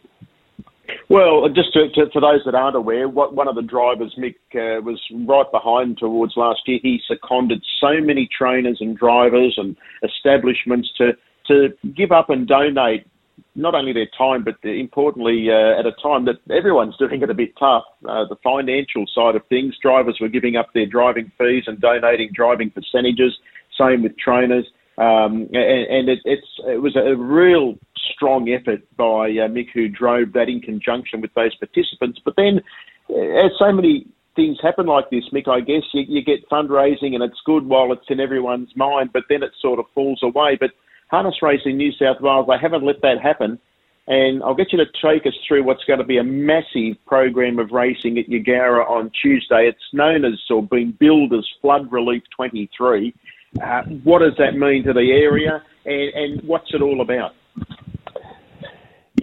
Well, 1.10 1.48
just 1.50 1.74
to, 1.74 1.90
to, 1.90 2.10
for 2.12 2.22
those 2.22 2.42
that 2.46 2.56
aren't 2.56 2.76
aware, 2.76 3.08
what, 3.08 3.36
one 3.36 3.48
of 3.48 3.56
the 3.56 3.62
drivers 3.62 4.16
Mick 4.18 4.36
uh, 4.56 4.82
was 4.82 5.00
right 5.26 5.50
behind 5.52 5.98
towards 5.98 6.34
last 6.36 6.62
year. 6.66 6.80
He 6.82 7.02
seconded 7.08 7.64
so 7.80 8.00
many 8.02 8.28
trainers 8.36 8.78
and 8.82 8.98
drivers 8.98 9.56
and 9.58 9.76
establishments 10.04 10.92
to 10.98 11.14
to 11.48 11.70
give 11.96 12.12
up 12.12 12.32
and 12.32 12.48
donate 12.48 13.06
not 13.54 13.76
only 13.76 13.94
their 13.94 14.08
time, 14.18 14.44
but 14.44 14.56
importantly, 14.64 15.48
uh, 15.50 15.80
at 15.80 15.86
a 15.86 15.92
time 16.02 16.26
that 16.26 16.36
everyone's 16.52 16.98
doing 16.98 17.22
it 17.22 17.30
a 17.30 17.34
bit 17.34 17.56
tough, 17.58 17.84
uh, 18.08 18.26
the 18.28 18.36
financial 18.44 19.06
side 19.14 19.36
of 19.36 19.46
things, 19.48 19.76
drivers 19.82 20.18
were 20.20 20.28
giving 20.28 20.56
up 20.58 20.68
their 20.74 20.86
driving 20.86 21.32
fees 21.38 21.64
and 21.68 21.80
donating 21.80 22.30
driving 22.34 22.70
percentages. 22.70 23.38
Same 23.80 24.04
with 24.04 24.18
trainers. 24.18 24.66
Um, 24.98 25.50
and, 25.54 25.88
and 25.88 26.10
it, 26.10 26.20
it 26.26 26.82
was 26.82 26.96
a 26.96 27.16
real 27.16 27.76
strong 28.14 28.50
effort 28.50 28.82
by 28.98 29.30
uh, 29.30 29.48
Mick, 29.48 29.68
who 29.74 29.88
drove 29.88 30.34
that 30.34 30.50
in 30.50 30.62
conjunction 30.62 31.22
with 31.22 31.34
those 31.34 31.56
participants. 31.56 32.20
But 32.24 32.36
then, 32.36 32.62
uh, 33.10 33.46
as 33.46 33.52
so 33.58 33.72
many 33.72 34.08
things 34.36 34.58
happen 34.62 34.86
like 34.86 35.10
this, 35.10 35.24
Mick, 35.34 35.48
I 35.48 35.62
guess 35.62 35.84
you, 35.94 36.04
you 36.08 36.24
get 36.24 36.48
fundraising 36.50 37.14
and 37.14 37.24
it's 37.24 37.40
good 37.46 37.66
while 37.66 37.92
it's 37.92 38.06
in 38.10 38.20
everyone's 38.20 38.76
mind, 38.76 39.12
but 39.14 39.24
then 39.30 39.44
it 39.44 39.52
sort 39.62 39.80
of 39.80 39.86
falls 39.94 40.20
away. 40.24 40.58
But 40.60 40.72
Harness 41.10 41.42
Racing 41.42 41.78
New 41.78 41.92
South 41.94 42.22
Wales, 42.22 42.48
they 42.48 42.58
haven't 42.62 42.84
let 42.84 43.02
that 43.02 43.22
happen. 43.22 43.60
And 44.08 44.44
I'll 44.44 44.54
get 44.54 44.72
you 44.72 44.78
to 44.78 44.86
take 44.86 45.26
us 45.26 45.34
through 45.48 45.64
what's 45.64 45.84
going 45.86 45.98
to 46.00 46.06
be 46.06 46.20
a 46.20 46.24
massive 46.24 47.04
program 47.08 47.58
of 47.58 47.72
racing 47.72 48.20
at 48.20 48.28
Eugowra 48.28 48.88
on 48.88 49.12
Tuesday. 49.20 49.68
It's 49.68 49.94
known 49.94 50.26
as, 50.26 50.34
or 50.50 50.62
been 50.62 50.92
billed 50.92 51.34
as 51.34 51.46
Flood 51.60 51.92
Relief 51.92 52.22
23. 52.36 53.16
Uh, 53.62 53.82
what 54.04 54.20
does 54.20 54.34
that 54.38 54.56
mean 54.56 54.84
to 54.84 54.94
the 54.94 55.12
area, 55.12 55.64
and, 55.86 56.14
and 56.14 56.44
what's 56.44 56.72
it 56.74 56.84
all 56.84 57.02
about? 57.02 57.34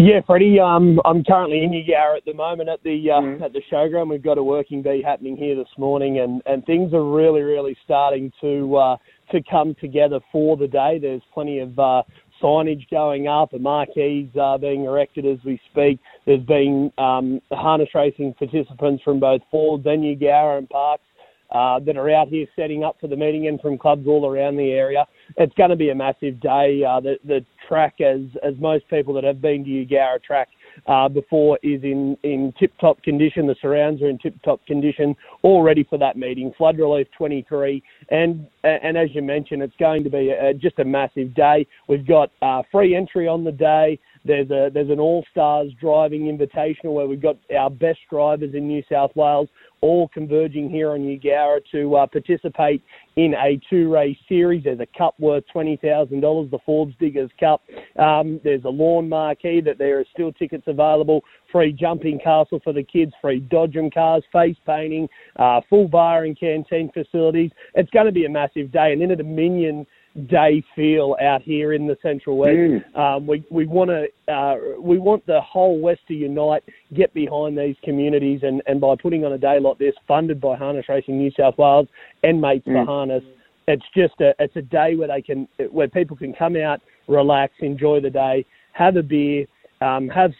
Yeah, 0.05 0.21
Freddie. 0.27 0.59
Um, 0.59 1.01
I'm 1.05 1.23
currently 1.23 1.63
in 1.63 1.71
Eugowra 1.71 2.17
at 2.17 2.25
the 2.25 2.35
moment 2.35 2.69
at 2.69 2.83
the 2.83 3.09
uh, 3.09 3.21
mm. 3.21 3.41
at 3.41 3.53
the 3.53 3.63
showground. 3.71 4.11
We've 4.11 4.21
got 4.21 4.37
a 4.37 4.43
working 4.43 4.83
bee 4.83 5.01
happening 5.01 5.37
here 5.37 5.55
this 5.55 5.69
morning, 5.79 6.19
and, 6.19 6.43
and 6.45 6.67
things 6.67 6.93
are 6.93 7.05
really, 7.05 7.43
really 7.43 7.77
starting 7.85 8.33
to 8.41 8.77
uh, 8.77 8.97
to 9.31 9.41
come 9.49 9.77
together 9.81 10.19
for 10.33 10.57
the 10.57 10.67
day. 10.67 10.99
There's 11.01 11.23
plenty 11.33 11.61
of 11.61 11.79
uh, 11.79 12.03
signage 12.43 12.91
going 12.91 13.29
up, 13.29 13.53
and 13.53 13.63
marquees 13.63 14.31
are 14.41 14.59
being 14.59 14.87
erected 14.87 15.25
as 15.25 15.39
we 15.45 15.61
speak. 15.71 16.01
There's 16.27 16.43
been 16.43 16.93
um, 16.99 17.41
harness 17.53 17.91
racing 17.95 18.35
participants 18.35 19.05
from 19.05 19.21
both 19.21 19.43
Ford, 19.53 19.87
and 19.87 20.03
Eugowra 20.03 20.59
and 20.59 20.69
Parkes 20.69 21.05
uh, 21.53 21.79
that 21.81 21.97
are 21.97 22.11
out 22.11 22.29
here 22.29 22.47
setting 22.57 22.83
up 22.83 22.97
for 23.01 23.09
the 23.09 23.17
meeting 23.17 23.47
and 23.47 23.61
from 23.61 23.79
clubs 23.79 24.07
all 24.07 24.27
around 24.27 24.57
the 24.57 24.71
area. 24.71 25.07
It's 25.37 25.55
going 25.55 25.71
to 25.71 25.77
be 25.77 25.91
a 25.91 25.95
massive 25.95 26.41
day. 26.41 26.83
Uh, 26.87 27.01
the, 27.01 27.19
the 27.25 27.45
track, 27.69 28.01
as 28.01 28.21
as 28.43 28.55
most 28.59 28.89
people 28.89 29.15
that 29.15 29.25
have 29.25 29.41
been 29.41 29.65
to 29.65 29.71
Eugowra 29.71 30.23
track 30.23 30.49
uh, 30.87 31.09
before, 31.09 31.59
is 31.63 31.83
in, 31.83 32.17
in 32.23 32.53
tip 32.59 32.73
top 32.81 33.03
condition. 33.03 33.47
The 33.47 33.57
surrounds 33.61 34.03
are 34.03 34.09
in 34.09 34.19
tip 34.19 34.35
top 34.43 34.65
condition, 34.67 35.15
all 35.43 35.63
ready 35.63 35.85
for 35.85 35.99
that 35.99 36.17
meeting. 36.17 36.53
Flood 36.57 36.79
relief 36.79 37.07
23, 37.17 37.83
and 38.11 38.47
and 38.65 38.97
as 38.97 39.09
you 39.15 39.23
mentioned, 39.23 39.63
it's 39.63 39.77
going 39.79 40.05
to 40.05 40.11
be 40.11 40.31
a, 40.31 40.55
just 40.55 40.79
a 40.79 40.85
massive 40.85 41.35
day. 41.35 41.67
We've 41.89 42.07
got 42.07 42.31
uh, 42.43 42.63
free 42.71 42.95
entry 42.95 43.29
on 43.29 43.45
the 43.45 43.53
day. 43.53 43.99
There's 44.25 44.51
a 44.51 44.71
there's 44.73 44.91
an 44.91 45.01
All 45.01 45.25
Stars 45.31 45.73
driving 45.81 46.23
invitational 46.23 46.95
where 46.95 47.07
we've 47.07 47.23
got 47.23 47.37
our 47.57 47.71
best 47.71 47.99
drivers 48.09 48.55
in 48.55 48.69
New 48.69 48.83
South 48.91 49.11
Wales 49.17 49.49
all 49.83 50.09
converging 50.09 50.71
here 50.71 50.93
on 50.93 51.01
Eugowra 51.01 51.61
to 51.73 51.97
uh, 51.97 52.07
participate 52.07 52.83
in 53.17 53.35
a 53.35 53.61
two-race 53.69 54.17
series. 54.29 54.65
There's 54.65 54.81
a 54.81 54.87
cup 54.97 55.15
worth 55.19 55.45
$20,000, 55.55 56.51
the 56.51 56.59
Forbes 56.65 56.95
Diggers 56.99 57.31
Cup. 57.39 57.63
Um, 57.99 58.41
there's 58.43 58.65
a 58.65 58.71
lawn 58.71 59.09
marquee 59.09 59.61
that 59.61 59.79
there 59.79 59.99
are 59.99 60.05
still 60.13 60.33
tickets 60.33 60.65
available, 60.67 61.23
free 61.51 61.73
jumping 61.73 62.19
castle 62.19 62.61
for 62.65 62.73
the 62.73 62.83
kids, 62.83 63.13
free 63.21 63.41
dodgem 63.41 63.93
cars, 63.93 64.23
face 64.33 64.57
painting, 64.65 65.09
uh, 65.37 65.61
full 65.69 65.89
bar 65.89 66.25
and 66.25 66.39
canteen 66.39 66.91
facilities. 66.95 67.51
It's 67.75 67.91
going 67.91 68.07
to 68.07 68.13
be 68.13 68.25
a 68.25 68.31
massive 68.31 68.73
day. 68.73 68.93
And 68.93 69.03
in 69.03 69.11
a 69.11 69.17
Dominion 69.17 69.87
day 70.29 70.63
feel 70.77 71.17
out 71.23 71.43
here 71.43 71.73
in 71.73 71.87
the 71.87 71.97
Central 72.03 72.37
West. 72.37 72.53
Mm. 72.53 72.97
Um, 72.97 73.27
we 73.27 73.45
we 73.51 73.67
want 73.67 73.91
to 73.91 74.33
uh, 74.33 74.57
we 74.81 74.99
want 74.99 75.25
the 75.27 75.41
whole 75.41 75.81
West 75.81 76.01
to 76.09 76.15
unite, 76.15 76.63
get 76.95 77.13
behind 77.15 77.57
these 77.57 77.77
communities, 77.83 78.41
and, 78.43 78.63
and 78.67 78.81
by 78.81 78.95
putting 79.01 79.25
on 79.25 79.33
a 79.33 79.39
day 79.39 79.59
like 79.59 79.79
this, 79.79 79.95
funded 80.07 80.41
by 80.41 80.57
Harness 80.57 80.87
Racing 80.89 81.19
New 81.19 81.31
South 81.39 81.57
Wales 81.59 81.89
and 82.23 82.41
Mates 82.41 82.67
mm. 82.67 82.75
for 82.75 82.85
Harness, 82.85 83.25
it's 83.69 83.85
just 83.97 84.15
a 84.21 84.35
it's 84.39 84.57
a 84.57 84.63
day 84.63 84.97
where 84.97 85.09
they 85.09 85.23
can 85.23 85.49
where 85.71 85.89
people 85.89 86.17
can 86.17 86.35
come 86.35 86.57
out, 86.57 86.81
relax, 87.09 87.55
enjoy 87.61 88.01
the 88.01 88.11
day, 88.11 88.45
have 88.73 88.97
a 88.97 89.03
beer. 89.03 89.47
Um, 89.81 90.09
have 90.11 90.31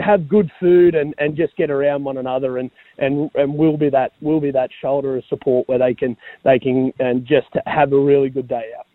have 0.00 0.28
good 0.28 0.50
food 0.58 0.96
and, 0.96 1.14
and 1.18 1.36
just 1.36 1.56
get 1.56 1.70
around 1.70 2.02
one 2.02 2.16
another 2.16 2.58
and, 2.58 2.68
and, 2.98 3.30
and 3.36 3.54
we'll 3.56 3.76
be 3.76 3.90
that 3.90 4.10
we'll 4.20 4.40
be 4.40 4.50
that 4.50 4.70
shoulder 4.82 5.16
of 5.16 5.24
support 5.28 5.68
where 5.68 5.78
they 5.78 5.94
can 5.94 6.16
they 6.42 6.58
can 6.58 6.92
and 6.98 7.24
just 7.24 7.46
have 7.66 7.92
a 7.92 7.96
really 7.96 8.28
good 8.28 8.48
day 8.48 8.72
out. 8.76 8.85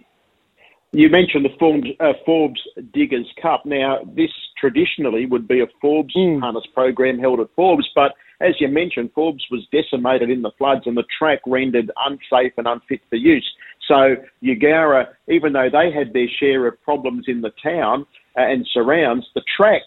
You 0.94 1.10
mentioned 1.10 1.46
the 1.46 1.56
Forbes, 1.58 1.88
uh, 2.02 2.14
Forbes 2.26 2.60
Diggers 2.94 3.32
Cup. 3.42 3.66
Now, 3.66 4.00
this 4.14 4.32
traditionally 4.60 5.26
would 5.26 5.48
be 5.48 5.62
a 5.62 5.68
Forbes 5.80 6.14
mm. 6.16 6.42
harness 6.42 6.66
program 6.74 7.18
held 7.18 7.40
at 7.40 7.48
Forbes, 7.56 7.90
but 7.96 8.14
as 8.42 8.56
you 8.60 8.68
mentioned, 8.68 9.12
Forbes 9.14 9.46
was 9.52 9.66
decimated 9.72 10.30
in 10.30 10.42
the 10.42 10.52
floods 10.58 10.82
and 10.86 10.98
the 10.98 11.06
track 11.18 11.40
rendered 11.46 11.92
unsafe 12.06 12.54
and 12.58 12.68
unfit 12.68 13.02
for 13.10 13.16
use. 13.16 13.50
So 13.88 14.16
Eugowra, 14.44 15.08
even 15.30 15.54
though 15.54 15.70
they 15.72 15.92
had 15.92 16.12
their 16.12 16.28
share 16.40 16.68
of 16.68 16.82
problems 16.82 17.26
in 17.28 17.42
the 17.42 17.52
town 17.64 18.06
uh, 18.38 18.42
and 18.42 18.68
surrounds, 18.74 19.28
the 19.36 19.44
track 19.56 19.84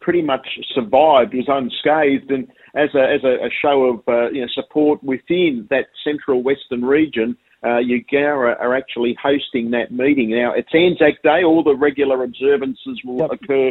pretty 0.00 0.22
much 0.22 0.46
survived, 0.74 1.34
was 1.34 1.46
unscathed, 1.48 2.30
and 2.30 2.48
as 2.74 2.90
a 2.94 3.14
as 3.14 3.24
a, 3.24 3.46
a 3.46 3.50
show 3.62 3.84
of 3.84 4.08
uh, 4.08 4.30
you 4.30 4.42
know 4.42 4.48
support 4.54 5.02
within 5.02 5.66
that 5.70 5.86
central 6.04 6.42
western 6.42 6.84
region, 6.84 7.36
uh, 7.62 7.80
are 8.12 8.74
actually 8.74 9.16
hosting 9.22 9.70
that 9.72 9.90
meeting. 9.90 10.30
Now, 10.30 10.52
it's 10.54 10.74
Anzac 10.74 11.22
Day. 11.22 11.44
All 11.44 11.62
the 11.62 11.76
regular 11.76 12.22
observances 12.24 13.00
will 13.04 13.18
yep. 13.18 13.30
occur 13.32 13.68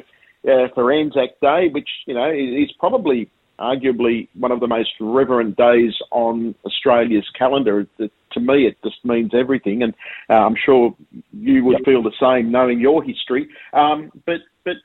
uh, 0.47 0.67
for 0.73 0.91
Anzac 0.91 1.39
Day, 1.41 1.69
which, 1.71 1.89
you 2.05 2.13
know, 2.13 2.31
is 2.31 2.71
probably 2.79 3.29
arguably 3.59 4.29
one 4.35 4.51
of 4.51 4.59
the 4.59 4.67
most 4.67 4.91
reverent 4.99 5.57
days 5.57 5.93
on 6.11 6.55
Australia's 6.65 7.27
calendar. 7.37 7.85
to 7.97 8.39
me, 8.39 8.67
it 8.67 8.77
just 8.83 9.03
means 9.03 9.31
everything, 9.33 9.83
and 9.83 9.93
uh, 10.29 10.33
I'm 10.33 10.55
sure 10.55 10.95
you 11.33 11.65
would 11.65 11.79
yep. 11.79 11.85
feel 11.85 12.03
the 12.03 12.13
same 12.21 12.51
knowing 12.51 12.79
your 12.79 13.03
history. 13.03 13.49
Um, 13.73 14.11
but 14.25 14.37
but 14.63 14.75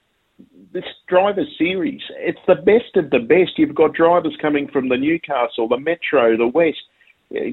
this 0.73 0.85
driver 1.09 1.45
series, 1.59 2.01
it's 2.19 2.41
the 2.47 2.57
best 2.57 2.97
of 2.97 3.11
the 3.11 3.21
best. 3.21 3.59
You've 3.59 3.75
got 3.75 3.95
drivers 3.95 4.37
coming 4.41 4.69
from 4.69 4.89
the 4.89 4.97
Newcastle, 4.97 5.69
the 5.69 5.79
Metro, 5.79 6.37
the 6.37 6.49
West 6.49 6.79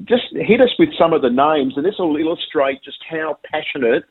just 0.03 0.23
hit 0.33 0.61
us 0.61 0.69
with 0.77 0.89
some 0.97 1.13
of 1.13 1.21
the 1.21 1.29
names, 1.29 1.73
and 1.75 1.85
this 1.85 1.95
will 1.97 2.17
illustrate 2.17 2.83
just 2.83 2.99
how 3.09 3.37
passionate 3.51 4.03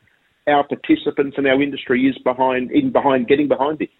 our 0.46 0.66
participants 0.66 1.36
and 1.36 1.46
our 1.46 1.62
industry 1.62 2.06
is 2.06 2.18
behind 2.24 2.70
in 2.72 2.90
behind 2.90 3.28
getting 3.28 3.48
behind 3.48 3.80
it. 3.80 3.90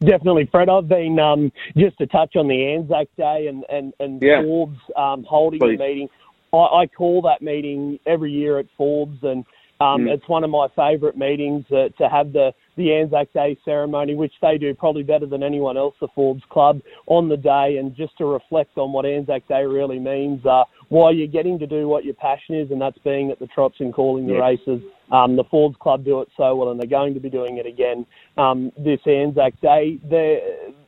Definitely, 0.00 0.48
Fred. 0.50 0.68
I've 0.68 0.88
been 0.88 1.18
um, 1.18 1.50
just 1.76 1.98
to 1.98 2.06
touch 2.06 2.36
on 2.36 2.46
the 2.46 2.74
Anzac 2.74 3.08
Day 3.16 3.48
and 3.48 3.64
and, 3.68 3.92
and 3.98 4.22
yeah. 4.22 4.42
Forbes 4.42 4.78
um, 4.96 5.24
holding 5.28 5.58
Please. 5.58 5.78
the 5.78 5.84
meeting. 5.84 6.08
I, 6.52 6.56
I, 6.56 6.86
call 6.86 7.20
that 7.22 7.42
meeting 7.42 7.98
every 8.06 8.32
year 8.32 8.58
at 8.58 8.66
Forbes, 8.76 9.18
and 9.22 9.44
um, 9.80 10.02
mm. 10.02 10.08
it's 10.08 10.26
one 10.28 10.44
of 10.44 10.50
my 10.50 10.68
favourite 10.76 11.16
meetings 11.16 11.64
uh, 11.70 11.88
to 11.98 12.08
have 12.08 12.32
the 12.32 12.52
the 12.78 12.94
Anzac 12.94 13.32
Day 13.34 13.58
ceremony, 13.64 14.14
which 14.14 14.32
they 14.40 14.56
do 14.56 14.72
probably 14.72 15.02
better 15.02 15.26
than 15.26 15.42
anyone 15.42 15.76
else, 15.76 15.94
the 16.00 16.08
Forbes 16.14 16.42
Club, 16.48 16.80
on 17.06 17.28
the 17.28 17.36
day, 17.36 17.76
and 17.78 17.94
just 17.94 18.16
to 18.16 18.24
reflect 18.24 18.78
on 18.78 18.92
what 18.92 19.04
Anzac 19.04 19.46
Day 19.48 19.64
really 19.64 19.98
means, 19.98 20.46
uh, 20.46 20.64
why 20.88 21.10
you're 21.10 21.26
getting 21.26 21.58
to 21.58 21.66
do 21.66 21.86
what 21.88 22.04
your 22.04 22.14
passion 22.14 22.54
is, 22.54 22.70
and 22.70 22.80
that's 22.80 22.96
being 22.98 23.30
at 23.30 23.38
the 23.38 23.48
trots 23.48 23.76
and 23.80 23.92
calling 23.92 24.26
the 24.26 24.34
races. 24.40 24.80
Um, 25.10 25.36
the 25.36 25.44
Forbes 25.44 25.76
Club 25.80 26.04
do 26.04 26.20
it 26.20 26.28
so 26.36 26.54
well, 26.54 26.70
and 26.70 26.78
they're 26.78 26.86
going 26.86 27.14
to 27.14 27.20
be 27.20 27.30
doing 27.30 27.58
it 27.58 27.66
again 27.66 28.06
um, 28.36 28.72
this 28.78 29.00
Anzac 29.06 29.60
Day. 29.60 29.98
They're, 30.08 30.40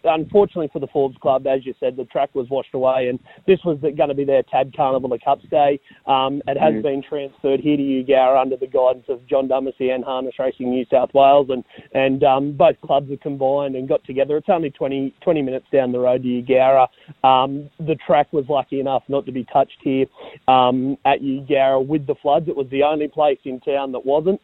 unfortunately 0.05 0.71
for 0.73 0.79
the 0.79 0.87
Forbes 0.89 1.17
Club, 1.21 1.47
as 1.47 1.65
you 1.65 1.75
said, 1.81 1.97
the 1.97 2.05
track 2.07 2.35
was 2.35 2.49
washed 2.51 2.75
away, 2.75 3.09
and 3.09 3.19
this 3.47 3.59
was 3.65 3.79
going 3.81 4.09
to 4.09 4.15
be 4.15 4.25
their 4.25 4.43
TAB 4.43 4.73
Carnival 4.75 5.13
of 5.13 5.21
Cups 5.25 5.45
Day. 5.51 5.81
Um, 6.07 6.43
it 6.47 6.59
has 6.59 6.75
mm. 6.75 6.83
been 6.83 7.03
transferred 7.03 7.61
here 7.61 7.77
to 7.77 7.83
Eugowra 7.83 8.41
under 8.41 8.57
the 8.57 8.67
guidance 8.67 9.07
of 9.09 9.27
John 9.27 9.49
Dumesny 9.49 9.95
and 9.95 10.05
Harness 10.05 10.35
Racing 10.39 10.71
New 10.71 10.85
South 10.91 11.11
Wales, 11.15 11.49
and 11.51 11.65
and 11.93 12.23
um, 12.25 12.53
both 12.57 12.81
clubs 12.81 13.11
have 13.11 13.21
combined 13.21 13.77
and 13.77 13.89
got 13.89 14.05
together. 14.05 14.37
It's 14.37 14.49
only 14.49 14.71
20, 14.71 15.15
20 15.23 15.43
minutes 15.43 15.67
down 15.73 15.93
the 15.93 15.99
road 15.99 16.23
to 16.23 16.29
Eugowra. 16.29 16.89
Um, 17.25 17.71
the 17.79 17.97
track 18.07 18.33
was 18.33 18.45
lucky 18.49 18.81
enough 18.81 19.03
not 19.09 19.27
to 19.27 19.33
be 19.33 19.45
touched 19.53 19.79
here 19.83 20.07
um, 20.49 20.97
at 21.05 21.21
Eugowra 21.21 21.87
with 21.87 22.07
the 22.07 22.15
floods. 22.23 22.49
It 22.49 22.57
was 22.57 22.69
the 22.71 22.83
only 22.83 23.09
place 23.09 23.39
in 23.45 23.61
town 23.61 23.93
that 23.93 24.05
wasn't. 24.05 24.41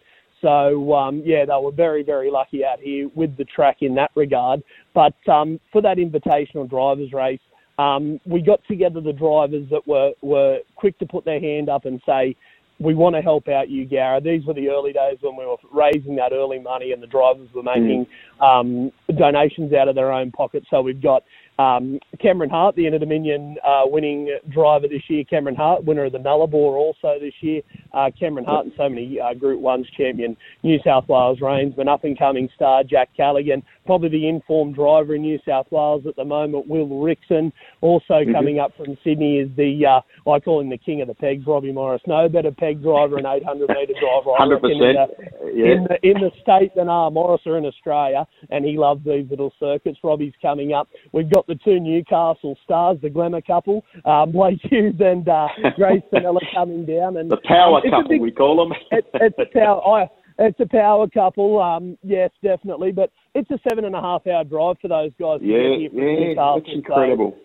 So 0.46 0.94
um, 0.94 1.22
yeah, 1.24 1.44
they 1.44 1.58
were 1.60 1.72
very 1.72 2.04
very 2.04 2.30
lucky 2.30 2.64
out 2.64 2.78
here 2.78 3.10
with 3.16 3.36
the 3.36 3.44
track 3.44 3.78
in 3.80 3.96
that 3.96 4.12
regard. 4.14 4.62
But 4.94 5.16
um, 5.28 5.58
for 5.72 5.82
that 5.82 5.96
invitational 5.96 6.70
drivers 6.70 7.12
race, 7.12 7.40
um, 7.80 8.20
we 8.24 8.42
got 8.42 8.60
together 8.68 9.00
the 9.00 9.12
drivers 9.12 9.68
that 9.70 9.84
were 9.88 10.12
were 10.22 10.60
quick 10.76 10.96
to 11.00 11.06
put 11.06 11.24
their 11.24 11.40
hand 11.40 11.68
up 11.68 11.84
and 11.84 12.00
say, 12.06 12.36
we 12.78 12.94
want 12.94 13.16
to 13.16 13.22
help 13.22 13.48
out 13.48 13.66
Eugowra. 13.66 14.22
These 14.22 14.46
were 14.46 14.54
the 14.54 14.68
early 14.68 14.92
days 14.92 15.18
when 15.20 15.34
we 15.34 15.44
were 15.44 15.56
raising 15.72 16.14
that 16.16 16.32
early 16.32 16.60
money 16.60 16.92
and 16.92 17.02
the 17.02 17.08
drivers 17.08 17.48
were 17.52 17.64
making 17.64 18.06
mm. 18.40 18.44
um, 18.44 18.92
donations 19.18 19.72
out 19.72 19.88
of 19.88 19.96
their 19.96 20.12
own 20.12 20.30
pockets. 20.30 20.66
So 20.70 20.80
we've 20.80 21.02
got 21.02 21.24
um, 21.58 21.98
Cameron 22.20 22.50
Hart, 22.50 22.76
the 22.76 22.86
Inter 22.86 22.98
Dominion 22.98 23.56
uh, 23.64 23.82
winning 23.84 24.36
driver 24.50 24.88
this 24.88 25.02
year. 25.08 25.24
Cameron 25.24 25.56
Hart, 25.56 25.84
winner 25.84 26.04
of 26.04 26.12
the 26.12 26.18
Nullarbor 26.18 26.54
also 26.54 27.14
this 27.20 27.32
year. 27.40 27.62
Uh, 27.94 28.10
Cameron 28.18 28.44
Hart 28.44 28.66
and 28.66 28.74
so 28.76 28.88
many 28.88 29.18
uh, 29.18 29.32
Group 29.34 29.62
1's 29.62 29.88
champion, 29.96 30.36
New 30.62 30.78
South 30.84 31.08
Wales 31.08 31.38
Reinsman, 31.40 31.88
up 31.88 32.04
and 32.04 32.18
coming 32.18 32.48
star 32.54 32.84
Jack 32.84 33.08
Callaghan, 33.16 33.62
probably 33.86 34.10
the 34.10 34.28
informed 34.28 34.74
driver 34.74 35.14
in 35.14 35.22
New 35.22 35.38
South 35.46 35.66
Wales 35.70 36.04
at 36.06 36.16
the 36.16 36.24
moment, 36.24 36.66
Will 36.68 36.88
Rixon. 36.88 37.52
Also 37.80 38.04
mm-hmm. 38.14 38.32
coming 38.32 38.58
up 38.58 38.72
from 38.76 38.98
Sydney 39.02 39.38
is 39.38 39.48
the, 39.56 39.86
uh, 39.86 40.30
I 40.30 40.40
call 40.40 40.60
him 40.60 40.68
the 40.68 40.76
king 40.76 41.00
of 41.00 41.08
the 41.08 41.14
pegs, 41.14 41.46
Robbie 41.46 41.72
Morris. 41.72 42.02
No 42.06 42.28
better 42.28 42.50
peg 42.50 42.82
driver 42.82 43.16
and 43.16 43.26
800 43.26 43.68
metre 43.68 43.94
driver. 43.98 44.36
100%. 44.38 44.56
In 44.64 44.78
the, 44.78 45.06
yeah. 45.54 45.72
in, 45.72 45.84
the, 45.84 45.98
in 46.02 46.14
the 46.20 46.30
state 46.42 46.74
than 46.74 46.88
our 46.88 47.10
Morris 47.10 47.40
are 47.46 47.56
in 47.56 47.64
Australia, 47.64 48.26
and 48.50 48.64
he 48.64 48.76
loves 48.76 49.02
these 49.04 49.26
little 49.30 49.52
circuits. 49.58 49.98
Robbie's 50.02 50.34
coming 50.42 50.74
up. 50.74 50.88
We've 51.12 51.30
got 51.30 51.45
the 51.46 51.54
two 51.56 51.80
Newcastle 51.80 52.56
stars, 52.64 52.98
the 53.02 53.10
glamour 53.10 53.40
couple, 53.40 53.84
um, 54.04 54.32
Blake 54.32 54.60
Hughes 54.62 54.94
and 55.00 55.28
uh, 55.28 55.48
Grace 55.76 56.02
Panella 56.12 56.40
coming 56.54 56.84
down. 56.84 57.16
And 57.16 57.30
the 57.30 57.38
power 57.44 57.78
um, 57.78 57.90
couple, 57.90 58.08
big, 58.08 58.20
we 58.20 58.32
call 58.32 58.56
them. 58.56 58.76
it, 58.90 59.06
it's 59.14 59.38
a 59.38 59.58
power. 59.58 59.86
I, 59.86 60.06
it's 60.38 60.60
a 60.60 60.66
power 60.66 61.08
couple, 61.08 61.60
um, 61.60 61.96
yes, 62.02 62.30
definitely. 62.42 62.92
But 62.92 63.10
it's 63.34 63.50
a 63.50 63.58
seven 63.68 63.84
and 63.84 63.94
a 63.94 64.00
half 64.00 64.26
hour 64.26 64.44
drive 64.44 64.76
for 64.80 64.88
those 64.88 65.12
guys. 65.18 65.40
Yeah, 65.42 65.88
yeah, 65.92 66.34
that's 66.36 66.68
incredible. 66.72 67.34
So, 67.34 67.42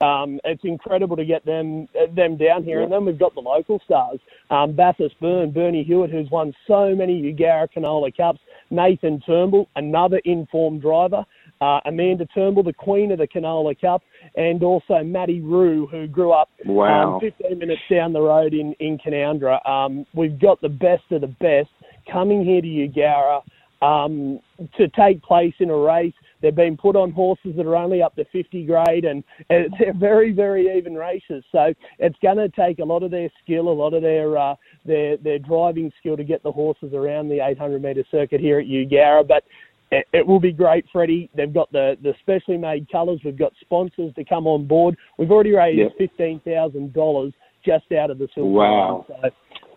um, 0.00 0.40
it's 0.44 0.64
incredible 0.64 1.16
to 1.16 1.24
get 1.24 1.44
them 1.46 1.88
them 2.14 2.36
down 2.36 2.64
here, 2.64 2.78
yeah. 2.78 2.84
and 2.84 2.92
then 2.92 3.04
we've 3.04 3.18
got 3.18 3.34
the 3.34 3.40
local 3.40 3.80
stars, 3.84 4.18
um, 4.50 4.74
Bathurst 4.74 5.18
Burn, 5.20 5.50
Bernie 5.50 5.84
Hewitt, 5.84 6.10
who's 6.10 6.30
won 6.30 6.52
so 6.66 6.94
many 6.94 7.22
Eugowra 7.22 7.68
Canola 7.74 8.14
Cups, 8.14 8.40
Nathan 8.70 9.20
Turnbull, 9.20 9.68
another 9.76 10.20
informed 10.24 10.82
driver, 10.82 11.24
uh, 11.60 11.80
Amanda 11.86 12.26
Turnbull, 12.26 12.62
the 12.62 12.72
queen 12.72 13.12
of 13.12 13.18
the 13.18 13.28
Canola 13.28 13.78
Cup, 13.80 14.02
and 14.36 14.62
also 14.62 15.02
Maddie 15.02 15.40
Rue, 15.40 15.86
who 15.86 16.06
grew 16.06 16.32
up 16.32 16.50
wow. 16.64 17.14
um, 17.14 17.20
15 17.20 17.58
minutes 17.58 17.82
down 17.90 18.12
the 18.12 18.20
road 18.20 18.54
in, 18.54 18.74
in 18.80 18.98
Canowindra. 18.98 19.66
Um, 19.68 20.06
we've 20.14 20.38
got 20.38 20.60
the 20.60 20.68
best 20.68 21.04
of 21.10 21.20
the 21.20 21.28
best 21.28 21.70
coming 22.10 22.44
here 22.44 22.60
to 22.60 22.66
Eugowra 22.66 23.42
um, 23.82 24.40
to 24.76 24.88
take 24.88 25.22
place 25.22 25.54
in 25.58 25.70
a 25.70 25.76
race. 25.76 26.14
They've 26.40 26.54
been 26.54 26.76
put 26.76 26.96
on 26.96 27.10
horses 27.10 27.54
that 27.56 27.66
are 27.66 27.76
only 27.76 28.02
up 28.02 28.14
to 28.16 28.24
50 28.26 28.66
grade, 28.66 29.04
and, 29.04 29.24
and 29.50 29.74
they're 29.78 29.94
very, 29.94 30.32
very 30.32 30.76
even 30.76 30.94
races. 30.94 31.44
So 31.52 31.72
it's 31.98 32.16
going 32.22 32.36
to 32.36 32.48
take 32.50 32.78
a 32.78 32.84
lot 32.84 33.02
of 33.02 33.10
their 33.10 33.30
skill, 33.42 33.68
a 33.68 33.70
lot 33.70 33.94
of 33.94 34.02
their 34.02 34.36
uh, 34.36 34.54
their 34.84 35.16
their 35.16 35.38
driving 35.38 35.90
skill 35.98 36.16
to 36.16 36.24
get 36.24 36.42
the 36.42 36.52
horses 36.52 36.92
around 36.92 37.28
the 37.28 37.40
800 37.40 37.82
metre 37.82 38.04
circuit 38.10 38.40
here 38.40 38.58
at 38.58 38.66
Eugowra. 38.66 39.26
But 39.26 39.44
it, 39.90 40.06
it 40.12 40.26
will 40.26 40.40
be 40.40 40.52
great, 40.52 40.84
Freddie. 40.92 41.30
They've 41.36 41.52
got 41.52 41.70
the, 41.72 41.96
the 42.02 42.14
specially 42.20 42.56
made 42.56 42.90
colours. 42.90 43.20
We've 43.24 43.38
got 43.38 43.52
sponsors 43.60 44.12
to 44.14 44.24
come 44.24 44.46
on 44.46 44.66
board. 44.66 44.96
We've 45.18 45.30
already 45.30 45.52
raised 45.52 45.78
yep. 45.78 45.92
fifteen 45.98 46.40
thousand 46.44 46.92
dollars 46.92 47.32
just 47.64 47.90
out 47.92 48.10
of 48.10 48.18
the 48.18 48.28
silver. 48.34 48.50
Wow, 48.50 49.06
so, 49.08 49.14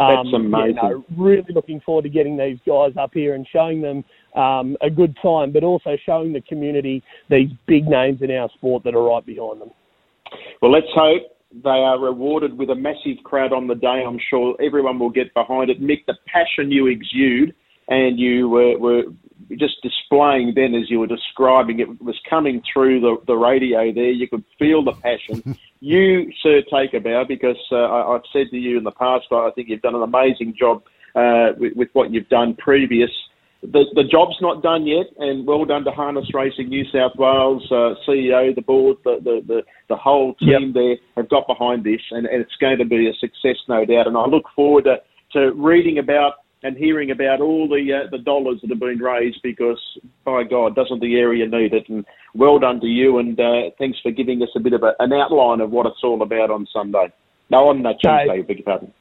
um, 0.04 0.26
that's 0.26 0.36
amazing. 0.36 0.76
Yeah, 0.76 0.90
no, 0.90 1.06
really 1.18 1.54
looking 1.54 1.80
forward 1.82 2.04
to 2.04 2.10
getting 2.10 2.38
these 2.38 2.60
guys 2.68 2.92
up 3.00 3.12
here 3.14 3.34
and 3.36 3.48
showing 3.52 3.82
them 3.82 4.04
um, 4.36 4.76
a 4.82 4.90
good 4.90 5.16
time, 5.22 5.52
but 5.52 5.64
also 5.64 5.98
showing 6.06 6.34
the 6.34 6.42
community 6.42 7.02
these 7.30 7.50
big 7.66 7.88
names 7.88 8.22
in 8.22 8.32
our 8.32 8.50
sport 8.56 8.84
that 8.84 8.94
are 8.94 9.04
right 9.04 9.26
behind 9.26 9.62
them. 9.62 9.72
Well, 10.62 10.72
let's 10.72 10.88
hope 10.94 11.24
they 11.64 11.70
are 11.70 11.98
rewarded 11.98 12.58
with 12.58 12.70
a 12.70 12.76
massive 12.76 13.24
crowd 13.24 13.54
on 13.54 13.68
the 13.68 13.76
day. 13.76 14.04
I'm 14.06 14.20
sure 14.30 14.56
everyone 14.62 15.00
will 15.00 15.10
get 15.10 15.34
behind 15.34 15.70
it. 15.70 15.82
Mick, 15.82 16.06
the 16.06 16.16
passion 16.28 16.70
you 16.70 16.88
exude 16.88 17.56
and 17.88 18.20
you 18.20 18.50
were, 18.50 18.78
were 18.78 19.04
just 19.56 19.82
displaying 19.82 20.54
then 20.56 20.76
as 20.76 20.90
you 20.90 21.00
were 21.00 21.08
describing 21.08 21.80
it 21.80 22.02
was 22.02 22.20
coming 22.30 22.62
through 22.72 23.00
the, 23.00 23.18
the 23.28 23.36
radio 23.36 23.94
there. 23.94 24.12
You 24.12 24.28
could 24.28 24.44
feel 24.60 24.84
the 24.84 24.94
passion. 24.94 25.58
you, 25.80 26.32
sir, 26.42 26.62
take 26.72 26.94
a 26.94 27.00
bow 27.00 27.24
because 27.28 27.58
uh, 27.72 27.78
I, 27.78 28.14
have 28.14 28.24
said 28.34 28.48
to 28.52 28.58
you 28.58 28.78
in 28.78 28.84
the 28.84 28.92
past, 28.92 29.26
I 29.32 29.52
think 29.56 29.70
you've 29.70 29.82
done 29.82 29.96
an 29.96 30.04
amazing 30.04 30.56
job 30.58 30.84
uh, 31.16 31.54
with, 31.58 31.74
with, 31.76 31.90
what 31.94 32.12
you've 32.12 32.30
done 32.30 32.56
previous. 32.56 33.10
The, 33.62 33.86
the 33.96 34.04
job's 34.04 34.38
not 34.40 34.62
done 34.62 34.86
yet, 34.86 35.08
and 35.18 35.48
well 35.48 35.66
done 35.66 35.84
to 35.86 35.92
Harness 35.92 36.32
Racing 36.34 36.70
New 36.70 36.86
South 36.94 37.14
Wales 37.18 37.66
uh, 37.72 37.96
CEO, 38.08 38.54
the 38.54 38.62
board, 38.62 38.98
the 39.04 39.18
the, 39.24 39.42
the, 39.48 39.62
the 39.90 39.96
whole 39.96 40.36
team 40.36 40.50
yep. 40.50 40.74
there 40.76 40.96
have 41.16 41.30
got 41.30 41.48
behind 41.48 41.84
this, 41.84 42.02
and, 42.12 42.28
and 42.28 42.42
it's 42.42 42.56
going 42.62 42.78
to 42.78 42.86
be 42.86 43.10
a 43.10 43.14
success, 43.16 43.58
no 43.68 43.84
doubt. 43.84 44.08
And 44.08 44.16
I 44.16 44.26
look 44.26 44.46
forward 44.56 44.84
to, 44.84 44.98
to 45.34 45.54
reading 45.54 45.98
about 45.98 46.34
and 46.64 46.76
hearing 46.76 47.12
about 47.12 47.42
all 47.42 47.68
the 47.68 47.94
uh, 47.94 48.10
the 48.10 48.18
dollars 48.18 48.60
that 48.62 48.70
have 48.70 48.80
been 48.80 49.00
raised 49.00 49.42
because 49.44 49.80
by 50.26 50.44
God, 50.44 50.76
doesn't 50.76 51.02
the 51.02 51.16
area 51.16 51.48
need 51.48 51.74
it? 51.74 51.88
And 51.90 52.06
well 52.34 52.60
done 52.60 52.80
to 52.82 52.88
you, 52.88 53.20
and 53.20 53.40
uh, 53.40 53.70
thanks 53.78 54.00
for 54.02 54.12
giving 54.12 54.42
us 54.42 54.50
a 54.56 54.60
bit 54.60 54.74
of 54.74 54.84
a, 54.84 54.94
an 55.00 55.14
outline 55.14 55.62
of 55.62 55.72
what 55.72 55.86
it's 55.86 56.04
all 56.04 56.22
about 56.22 56.52
on 56.52 56.68
Sunday. 56.74 57.12
No, 57.50 57.70
on 57.70 57.86
uh, 57.86 57.94
Tuesday, 57.94 58.38
no, 58.38 58.44
beg 58.44 58.58
your 58.58 58.66
pardon. 58.66 58.94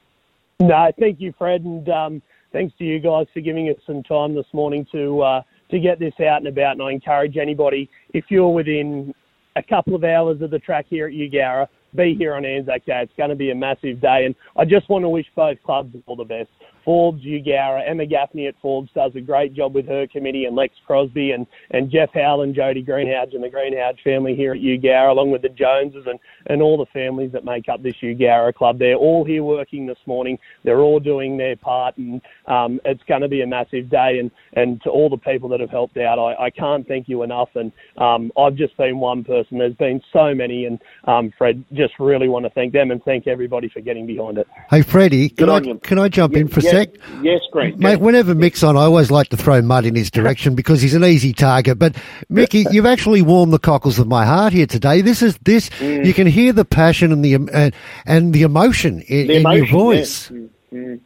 No, 0.59 0.91
thank 0.99 1.19
you, 1.19 1.33
Fred, 1.37 1.61
and 1.61 1.87
um, 1.89 2.21
thanks 2.51 2.75
to 2.77 2.83
you 2.83 2.99
guys 2.99 3.27
for 3.33 3.41
giving 3.41 3.69
us 3.69 3.75
some 3.85 4.03
time 4.03 4.35
this 4.35 4.47
morning 4.53 4.85
to 4.91 5.21
uh, 5.21 5.41
to 5.71 5.79
get 5.79 5.99
this 5.99 6.13
out 6.19 6.37
and 6.37 6.47
about. 6.47 6.73
And 6.73 6.83
I 6.83 6.91
encourage 6.91 7.37
anybody, 7.37 7.89
if 8.13 8.25
you're 8.29 8.53
within 8.53 9.13
a 9.55 9.63
couple 9.63 9.95
of 9.95 10.03
hours 10.03 10.41
of 10.41 10.51
the 10.51 10.59
track 10.59 10.85
here 10.89 11.07
at 11.07 11.13
Eugowra, 11.13 11.67
be 11.95 12.15
here 12.15 12.35
on 12.35 12.45
Anzac 12.45 12.85
Day. 12.85 13.01
It's 13.01 13.11
going 13.17 13.29
to 13.29 13.35
be 13.35 13.51
a 13.51 13.55
massive 13.55 13.99
day, 13.99 14.25
and 14.25 14.35
I 14.55 14.65
just 14.65 14.89
want 14.89 15.03
to 15.03 15.09
wish 15.09 15.25
both 15.35 15.61
clubs 15.63 15.95
all 16.05 16.15
the 16.15 16.23
best. 16.23 16.49
Forbes, 16.87 17.21
Eugowra, 17.21 17.81
Emma 17.85 18.05
Gaffney 18.05 18.47
at 18.47 18.55
Forbes 18.61 18.89
does 18.95 19.11
a 19.13 19.19
great 19.19 19.53
job 19.53 19.75
with 19.75 19.85
her 19.87 20.07
committee, 20.07 20.45
and 20.45 20.55
Lex 20.55 20.73
Crosby 20.85 21.31
and, 21.31 21.45
and 21.71 21.91
Jeff 21.91 22.11
Howell 22.13 22.43
and 22.43 22.55
Jody 22.55 22.81
Greenhouse 22.81 23.27
and 23.33 23.43
the 23.43 23.49
Greenhouse 23.49 23.95
family 24.05 24.35
here 24.35 24.53
at 24.53 24.59
Eugowra, 24.59 25.11
along 25.11 25.31
with 25.31 25.41
the 25.41 25.49
Joneses 25.49 26.05
and, 26.07 26.17
and 26.45 26.61
all 26.61 26.77
the 26.77 26.85
families 26.93 27.33
that 27.33 27.43
make 27.43 27.67
up 27.67 27.83
this 27.83 27.95
Eugowra 28.01 28.53
club. 28.53 28.79
They're 28.79 28.95
all 28.95 29.25
here 29.25 29.43
working 29.43 29.85
this 29.85 29.97
morning. 30.05 30.39
They're 30.63 30.79
all 30.79 31.01
doing 31.01 31.35
their 31.35 31.57
part, 31.57 31.97
and 31.97 32.21
um, 32.45 32.79
it's 32.85 33.03
going 33.03 33.19
to 33.19 33.27
be 33.27 33.41
a 33.41 33.47
massive 33.47 33.89
day. 33.89 34.19
And, 34.19 34.31
and 34.53 34.81
to 34.83 34.89
all 34.89 35.09
the 35.09 35.17
people 35.17 35.49
that 35.49 35.59
have 35.59 35.69
helped 35.69 35.97
out, 35.97 36.17
I, 36.17 36.45
I 36.45 36.49
can't 36.51 36.87
thank 36.87 37.09
you 37.09 37.23
enough. 37.23 37.49
And 37.55 37.73
um, 37.97 38.31
I've 38.39 38.55
just 38.55 38.77
been 38.77 38.99
one 38.99 39.25
person. 39.25 39.57
There's 39.57 39.73
been 39.73 40.01
so 40.13 40.33
many, 40.33 40.63
and 40.63 40.79
um, 41.03 41.33
Fred, 41.37 41.65
just 41.73 41.95
really 41.99 42.29
want 42.29 42.45
to 42.45 42.49
thank 42.51 42.71
them 42.71 42.91
and 42.91 43.03
thank 43.03 43.27
everybody 43.27 43.67
for 43.67 43.81
getting 43.81 44.07
behind 44.07 44.37
it. 44.37 44.47
Hey, 44.69 44.83
Freddie, 44.83 45.27
can, 45.27 45.49
I, 45.49 45.59
can 45.59 45.99
I 45.99 46.07
jump 46.07 46.33
in 46.37 46.47
for 46.47 46.61
a 46.61 46.76
sec? 46.77 46.89
Yes, 47.21 47.41
great. 47.51 47.77
Mate, 47.77 47.99
whenever 47.99 48.35
Mick's 48.35 48.63
on, 48.63 48.77
I 48.77 48.81
always 48.81 49.11
like 49.11 49.29
to 49.29 49.37
throw 49.37 49.61
mud 49.61 49.85
in 49.85 49.95
his 49.95 50.11
direction 50.11 50.55
because 50.55 50.81
he's 50.81 50.93
an 50.93 51.03
easy 51.03 51.33
target. 51.33 51.79
But 51.79 51.95
Mickey, 52.29 52.65
you've 52.71 52.85
actually 52.85 53.21
warmed 53.21 53.53
the 53.53 53.59
cockles 53.59 53.99
of 53.99 54.07
my 54.07 54.25
heart 54.25 54.53
here 54.53 54.67
today. 54.67 55.01
This 55.01 55.21
is 55.21 55.37
this. 55.39 55.69
Mm. 55.69 56.05
You 56.05 56.13
can 56.13 56.27
hear 56.27 56.53
the 56.53 56.65
passion 56.65 57.11
and 57.11 57.23
the 57.23 57.35
uh, 57.35 57.71
and 58.05 58.33
the 58.33 58.43
emotion 58.43 59.01
in, 59.01 59.27
the 59.27 59.37
emotion, 59.37 59.59
in 59.59 59.65
your 59.65 59.71
voice. 59.71 60.31
Yeah. 60.31 60.37
Mm. 60.73 60.99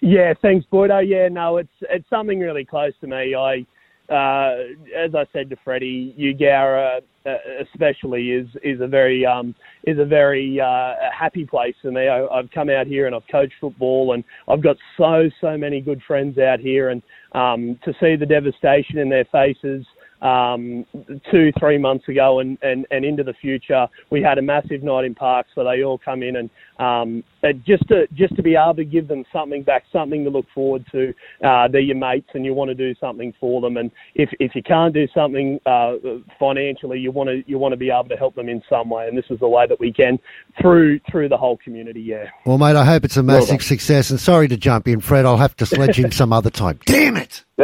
yeah, 0.00 0.34
thanks, 0.42 0.66
Boyd. 0.66 0.90
yeah, 1.06 1.28
no, 1.28 1.56
it's 1.56 1.72
it's 1.82 2.08
something 2.10 2.38
really 2.38 2.64
close 2.64 2.92
to 3.00 3.06
me. 3.06 3.34
I 3.34 3.64
uh, 4.10 4.54
as 4.96 5.14
I 5.14 5.24
said 5.32 5.50
to 5.50 5.56
Freddie, 5.64 6.14
Eugowra 6.18 7.00
uh, 7.26 7.34
especially 7.62 8.30
is 8.30 8.48
is 8.64 8.80
a 8.80 8.86
very 8.86 9.24
um, 9.24 9.54
is 9.84 9.98
a 9.98 10.04
very 10.04 10.60
uh, 10.60 10.94
happy 11.16 11.44
place 11.44 11.74
for 11.82 11.90
me. 11.92 12.08
I, 12.08 12.24
I've 12.26 12.50
come 12.50 12.70
out 12.70 12.86
here 12.86 13.06
and 13.06 13.14
I've 13.14 13.26
coached 13.30 13.54
football, 13.60 14.14
and 14.14 14.24
I've 14.48 14.62
got 14.62 14.76
so 14.96 15.28
so 15.40 15.56
many 15.56 15.80
good 15.80 16.00
friends 16.06 16.38
out 16.38 16.60
here, 16.60 16.90
and 16.90 17.02
um, 17.32 17.78
to 17.84 17.92
see 18.00 18.16
the 18.16 18.26
devastation 18.26 18.98
in 18.98 19.08
their 19.08 19.26
faces 19.26 19.86
um, 20.22 20.84
two, 21.30 21.52
three 21.58 21.78
months 21.78 22.08
ago 22.08 22.40
and, 22.40 22.58
and, 22.62 22.86
and 22.90 23.04
into 23.04 23.22
the 23.22 23.34
future. 23.34 23.86
We 24.10 24.22
had 24.22 24.38
a 24.38 24.42
massive 24.42 24.82
night 24.82 25.04
in 25.04 25.14
Parkes 25.14 25.50
where 25.54 25.64
they 25.64 25.82
all 25.82 25.98
come 25.98 26.22
in 26.22 26.36
and 26.36 26.50
um, 26.80 27.24
just 27.66 27.86
to 27.88 28.06
just 28.14 28.34
to 28.36 28.42
be 28.42 28.56
able 28.56 28.74
to 28.74 28.84
give 28.84 29.06
them 29.06 29.24
something 29.32 29.62
back, 29.62 29.84
something 29.92 30.24
to 30.24 30.30
look 30.30 30.46
forward 30.54 30.84
to. 30.92 31.12
Uh, 31.44 31.68
they're 31.68 31.80
your 31.80 31.96
mates 31.96 32.28
and 32.34 32.44
you 32.44 32.54
want 32.54 32.70
to 32.70 32.74
do 32.74 32.94
something 32.98 33.34
for 33.38 33.60
them. 33.60 33.76
And 33.76 33.90
if, 34.14 34.30
if 34.40 34.54
you 34.54 34.62
can't 34.62 34.94
do 34.94 35.06
something 35.14 35.60
uh, 35.66 35.94
financially, 36.38 36.98
you 36.98 37.12
want 37.12 37.28
to 37.28 37.42
you 37.46 37.58
want 37.58 37.72
to 37.72 37.76
be 37.76 37.90
able 37.90 38.08
to 38.08 38.16
help 38.16 38.34
them 38.34 38.48
in 38.48 38.62
some 38.68 38.88
way. 38.88 39.06
And 39.08 39.16
this 39.16 39.26
is 39.30 39.38
the 39.40 39.48
way 39.48 39.66
that 39.66 39.78
we 39.78 39.92
can 39.92 40.18
through 40.60 41.00
through 41.10 41.28
the 41.28 41.36
whole 41.36 41.58
community. 41.58 42.00
Yeah. 42.00 42.30
Well, 42.46 42.58
mate, 42.58 42.76
I 42.76 42.84
hope 42.84 43.04
it's 43.04 43.16
a 43.16 43.22
massive 43.22 43.48
well 43.50 43.58
success. 43.58 44.10
And 44.10 44.18
sorry 44.18 44.48
to 44.48 44.56
jump 44.56 44.88
in, 44.88 45.00
Fred. 45.00 45.26
I'll 45.26 45.36
have 45.36 45.56
to 45.56 45.66
sledge 45.66 45.98
him 45.98 46.12
some 46.12 46.32
other 46.32 46.50
time. 46.50 46.80
Damn 46.86 47.16
it! 47.16 47.44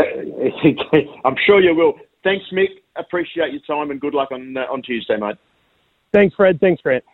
I'm 1.24 1.36
sure 1.46 1.60
you 1.60 1.74
will. 1.74 1.94
Thanks, 2.26 2.44
Mick. 2.52 2.82
Appreciate 2.96 3.52
your 3.52 3.60
time 3.68 3.92
and 3.92 4.00
good 4.00 4.12
luck 4.12 4.32
on 4.32 4.56
uh, 4.56 4.62
on 4.62 4.82
Tuesday, 4.82 5.16
mate. 5.16 5.36
Thanks, 6.12 6.34
Fred. 6.34 6.58
Thanks, 6.58 6.82
Grant. 6.82 7.04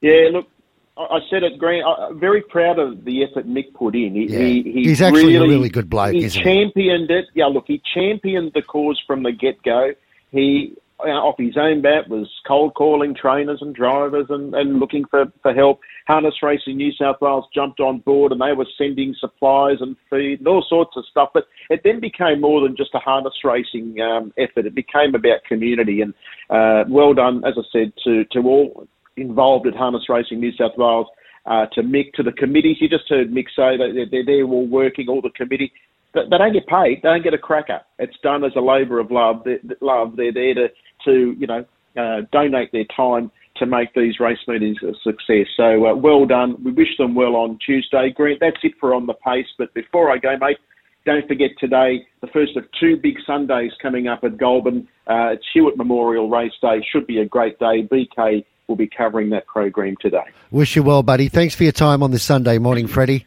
Yeah, 0.00 0.30
look, 0.32 0.48
I 0.96 1.20
said 1.30 1.44
it, 1.44 1.56
Grant. 1.56 1.84
I'm 1.86 2.18
very 2.18 2.42
proud 2.42 2.80
of 2.80 3.04
the 3.04 3.22
effort 3.22 3.46
Mick 3.46 3.72
put 3.74 3.94
in. 3.94 4.14
He, 4.14 4.26
yeah. 4.28 4.38
he, 4.40 4.62
he 4.62 4.82
he's 4.88 5.00
actually 5.00 5.34
really, 5.34 5.36
a 5.36 5.48
really 5.48 5.68
good 5.68 5.88
bloke. 5.88 6.14
He 6.14 6.28
championed 6.28 7.12
it. 7.12 7.26
Yeah, 7.34 7.46
look, 7.46 7.66
he 7.68 7.80
championed 7.94 8.50
the 8.54 8.62
cause 8.62 9.00
from 9.06 9.22
the 9.22 9.30
get 9.30 9.62
go. 9.62 9.92
He 10.32 10.74
off 11.00 11.36
his 11.38 11.56
own 11.56 11.80
bat 11.82 12.08
was 12.08 12.28
cold 12.46 12.74
calling 12.74 13.14
trainers 13.14 13.58
and 13.60 13.74
drivers 13.74 14.26
and, 14.28 14.54
and 14.54 14.80
looking 14.80 15.04
for, 15.10 15.26
for 15.42 15.54
help. 15.54 15.80
Harness 16.06 16.34
Racing 16.42 16.76
New 16.76 16.92
South 16.92 17.16
Wales 17.20 17.44
jumped 17.54 17.80
on 17.80 17.98
board 17.98 18.32
and 18.32 18.40
they 18.40 18.52
were 18.52 18.66
sending 18.76 19.14
supplies 19.18 19.76
and 19.80 19.96
feed 20.10 20.40
and 20.40 20.48
all 20.48 20.64
sorts 20.68 20.92
of 20.96 21.04
stuff. 21.10 21.30
But 21.32 21.44
it 21.70 21.82
then 21.84 22.00
became 22.00 22.40
more 22.40 22.60
than 22.60 22.76
just 22.76 22.94
a 22.94 22.98
harness 22.98 23.34
racing 23.44 24.00
um, 24.00 24.32
effort. 24.38 24.66
It 24.66 24.74
became 24.74 25.14
about 25.14 25.44
community. 25.46 26.00
And 26.00 26.14
uh, 26.50 26.84
well 26.88 27.14
done, 27.14 27.42
as 27.46 27.54
I 27.56 27.62
said, 27.72 27.92
to, 28.04 28.24
to 28.32 28.40
all 28.40 28.86
involved 29.16 29.66
at 29.66 29.74
Harness 29.74 30.08
Racing 30.08 30.40
New 30.40 30.52
South 30.52 30.76
Wales. 30.76 31.06
Uh, 31.46 31.64
to 31.72 31.80
Mick, 31.80 32.12
to 32.12 32.22
the 32.22 32.32
committees. 32.32 32.76
You 32.78 32.90
just 32.90 33.08
heard 33.08 33.30
Mick 33.30 33.46
say 33.56 33.78
that 33.78 34.06
they're, 34.10 34.24
they're 34.26 34.44
all 34.44 34.66
working, 34.66 35.08
all 35.08 35.22
the 35.22 35.30
committee. 35.30 35.72
They 36.12 36.36
don't 36.36 36.52
get 36.52 36.66
paid. 36.66 37.00
They 37.02 37.08
don't 37.08 37.22
get 37.22 37.32
a 37.32 37.38
cracker. 37.38 37.80
It's 37.98 38.16
done 38.22 38.44
as 38.44 38.52
a 38.56 38.60
labour 38.60 38.98
of 38.98 39.10
love. 39.10 39.42
They're, 39.44 39.60
love. 39.80 40.16
They're 40.16 40.32
there 40.32 40.54
to, 40.54 40.68
to 41.04 41.34
you 41.38 41.46
know, 41.46 41.64
uh, 41.96 42.22
donate 42.32 42.72
their 42.72 42.86
time 42.96 43.30
to 43.56 43.66
make 43.66 43.92
these 43.94 44.20
race 44.20 44.38
meetings 44.46 44.78
a 44.82 44.92
success. 45.02 45.46
So 45.56 45.86
uh, 45.86 45.94
well 45.94 46.26
done. 46.26 46.56
We 46.64 46.72
wish 46.72 46.96
them 46.96 47.14
well 47.14 47.36
on 47.36 47.58
Tuesday. 47.64 48.10
Grant, 48.14 48.40
that's 48.40 48.58
it 48.62 48.72
for 48.80 48.94
On 48.94 49.06
the 49.06 49.14
Pace. 49.14 49.46
But 49.58 49.74
before 49.74 50.10
I 50.10 50.18
go, 50.18 50.36
mate, 50.40 50.58
don't 51.04 51.26
forget 51.26 51.50
today, 51.58 52.06
the 52.20 52.26
first 52.28 52.56
of 52.56 52.64
two 52.78 52.96
big 52.96 53.16
Sundays 53.26 53.72
coming 53.80 54.08
up 54.08 54.24
at 54.24 54.36
Goulburn. 54.36 54.86
Uh, 55.06 55.32
it's 55.32 55.44
Hewett 55.52 55.76
Memorial 55.76 56.28
Race 56.28 56.52
Day. 56.60 56.86
Should 56.92 57.06
be 57.06 57.18
a 57.18 57.24
great 57.24 57.58
day. 57.58 57.82
BK 57.90 58.44
will 58.68 58.76
be 58.76 58.88
covering 58.88 59.30
that 59.30 59.46
program 59.46 59.96
today. 60.00 60.24
Wish 60.50 60.76
you 60.76 60.82
well, 60.82 61.02
buddy. 61.02 61.28
Thanks 61.28 61.54
for 61.54 61.62
your 61.62 61.72
time 61.72 62.02
on 62.02 62.10
this 62.10 62.22
Sunday 62.22 62.58
morning, 62.58 62.86
Freddie. 62.86 63.24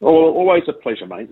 Always 0.00 0.64
a 0.68 0.72
pleasure, 0.72 1.06
mate. 1.06 1.28